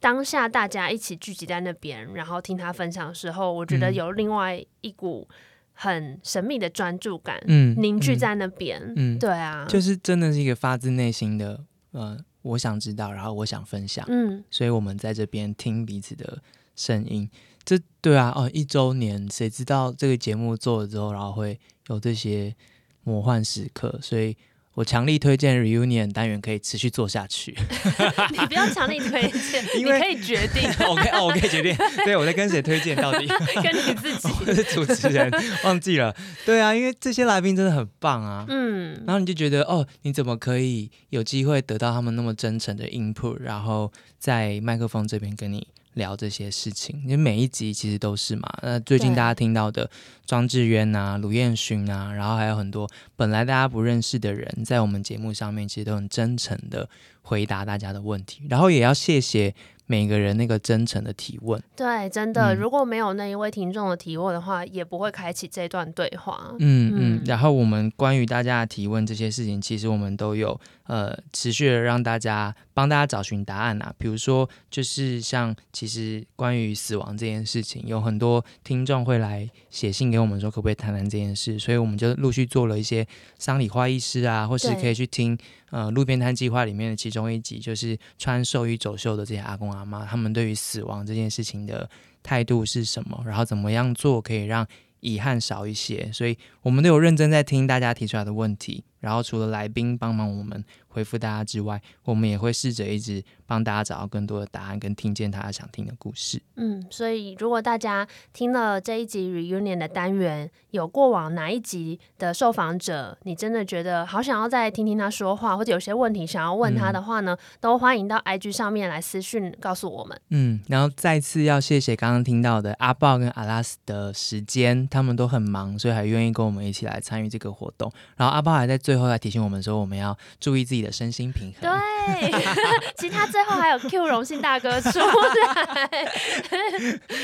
[0.00, 5.28] 当下大家一起聚集在那边，然后听他分享的时候，我觉得有另外一股
[5.74, 16.42] 很神秘的专注感，嗯，凝聚在那边，嗯，对啊，就是真的是一个发自内心的，呃，我想知道，然后我想分享，嗯，所以我们在这边听彼此的
[16.74, 17.30] 声音，
[17.64, 22.56] 这对啊，哦，一周年，谁知道这个节目做了之后，然后会有这些
[23.04, 24.34] 魔幻时刻，所以。
[24.74, 27.56] 我强力推荐 reunion 单元可以持续做下去。
[28.30, 30.70] 你不要强力推荐， 你可以决定。
[30.86, 31.76] OK 哦，我可以决定。
[32.04, 32.96] 对，我在跟谁推荐？
[32.96, 33.26] 到底
[33.62, 34.28] 跟你自己。
[34.46, 35.30] 我是主持人，
[35.64, 36.14] 忘记了。
[36.46, 38.46] 对啊，因为这些来宾真的很棒啊。
[38.48, 39.02] 嗯。
[39.06, 45.66] 然后你就觉得，哦，你怎么可以有机会得到他们那么真诚的 input，然后在麦克风这边跟你。
[45.94, 48.48] 聊这些事情，因为每一集其实都是嘛。
[48.62, 49.90] 那最近大家听到的
[50.24, 56.88] 庄智渊啊、卢彦勋啊，然后还有很多本来大家不认识的人，在我们节目上面其实都很真诚的
[57.22, 59.54] 回答大家的问题，然后也要谢谢。
[59.90, 66.54] 每个人那个真诚的提问，对，真的，如果没有那一位听众的提问的话，也不会开启这段对话。
[66.60, 67.22] 嗯嗯。
[67.26, 73.92] 然后我们关于大家的提问这些事情，其实我们都有呃持续的让大家帮大家找寻答案啊。
[73.98, 81.58] 比如说，就是像其实关于死亡这件事情，有很多听众会来写信给我们说，可不可以谈谈这件事？
[81.58, 83.04] 所以我们就陆续做了一些
[83.40, 85.36] 丧礼花艺师啊，或是可以去听。
[85.70, 91.88] 呃，路边摊计划里面的其中一集，就是穿寿衣走秀的这些阿公阿妈，他们对于死亡这件事情的
[92.22, 93.22] 态度是什么？
[93.24, 94.66] 然后怎么样做可以让
[95.00, 96.10] 遗憾少一些？
[96.12, 98.84] 所以我们都有认真在听大家提出来的问题。
[99.00, 106.40] 然后除了来宾帮忙我们回复大家之外，我们也会试着一直帮大家找到更多的答案，跟听见大家想听的故事。
[106.56, 120.20] 嗯，所以如果大家听了这一集 reunion 的单元，有过往哪一集的受访者，你真的觉得好想要再听听他说话，或者有些问题想要问他的话呢，都欢迎到 IG 上面来私讯告诉我们。
[120.28, 127.90] 嗯，然后再次要谢谢刚刚听到的阿豹跟阿拉斯的时间，他们都很忙，所以还愿意跟我们一起来参与这个活动。
[128.16, 128.78] 然后阿豹还在。
[128.90, 131.70] 最后来提醒我们说，我们要注意自己的身心平衡。
[131.70, 132.28] 对，
[132.98, 135.04] 其实他最后还有 Q 荣幸大哥出来，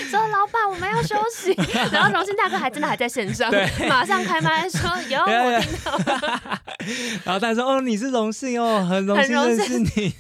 [0.09, 1.53] 说老板我们要休息，
[1.91, 3.53] 然后荣幸大哥还真的还在线上，
[3.89, 5.99] 马上开麦说有我听到。
[7.25, 10.15] 然后他说哦你是荣幸哦，很荣幸认识你。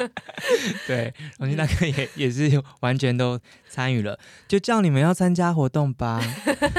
[0.88, 3.38] 对，荣幸大哥也也是完全都。
[3.72, 6.20] 参与了，就叫你们要参加活动吧。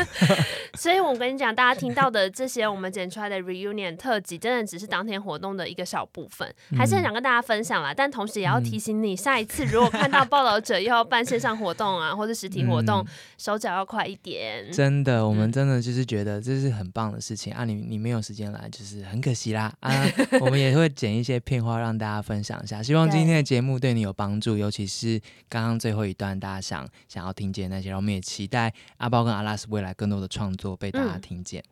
[0.78, 7.91] 所以，我跟你讲，大家听到的这些我们剪出来的 reunion 特辑，真的只是当天活动的一个小部分，还是很想跟大家分享啦。
[7.94, 13.06] 但同时也要提醒你，下一次如果看到报道者又要办线上活动啊，或者实体活动，
[13.38, 14.72] 手脚要快一点。
[14.72, 17.66] 真的，我们真的就是觉得这是很棒的事情啊！
[17.66, 19.91] 你你没有时间来，就是很可惜啦啊！
[20.41, 31.64] 我们也会剪一些片花让大家分享一下，希望今天的节目对你有帮助，尤其是刚刚最后一段大家想想要听见那些，然后我们也期待阿包跟阿拉斯未来更多的创作被大家听见。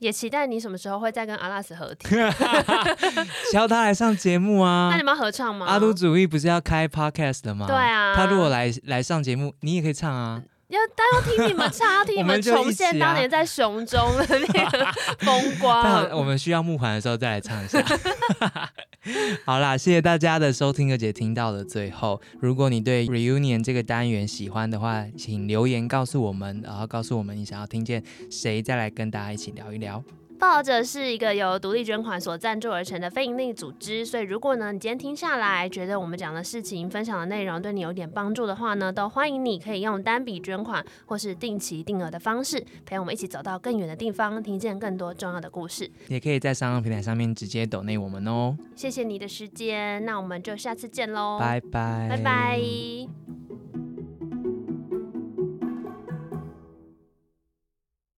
[0.00, 2.08] 也期待你什么时候会再跟阿拉斯合体，
[3.50, 4.88] 需要他来上节目啊？
[4.92, 5.64] 那你们合唱吗？
[5.66, 7.66] 阿都主义不是要开 podcast 的吗？
[7.66, 10.42] 对啊，他如果来来上节目，你也可以唱啊。
[10.74, 14.86] 要，但要听你们唱， 要听你们重现当年在熊中的那个
[15.20, 16.08] 风光。
[16.12, 17.82] 我们需要木环的时候再来唱一下。
[19.44, 30.02] 好啦，谢谢大家的收听，而且听到了最后，如果你对 reunion 这个单元喜欢的话，请留言告诉我们，然后告诉我们你想要听见谁再来跟大家一起聊一聊。
[30.38, 45.90] 报道者是一个由独立捐款所赞助而成的非营利组织，所以如果呢你今天听下来，觉得我们讲的事情、分享的内容对你有点帮助的话呢，都欢迎你可以用单笔捐款或是定期定额的方式，陪我们一起走到更远的地方，听见更多重要的故事。
[46.08, 48.56] 也可以在商业平台上面直接抖内我们哦。
[48.76, 53.63] 谢谢你的时间，那我们就下次见喽，拜拜，拜拜。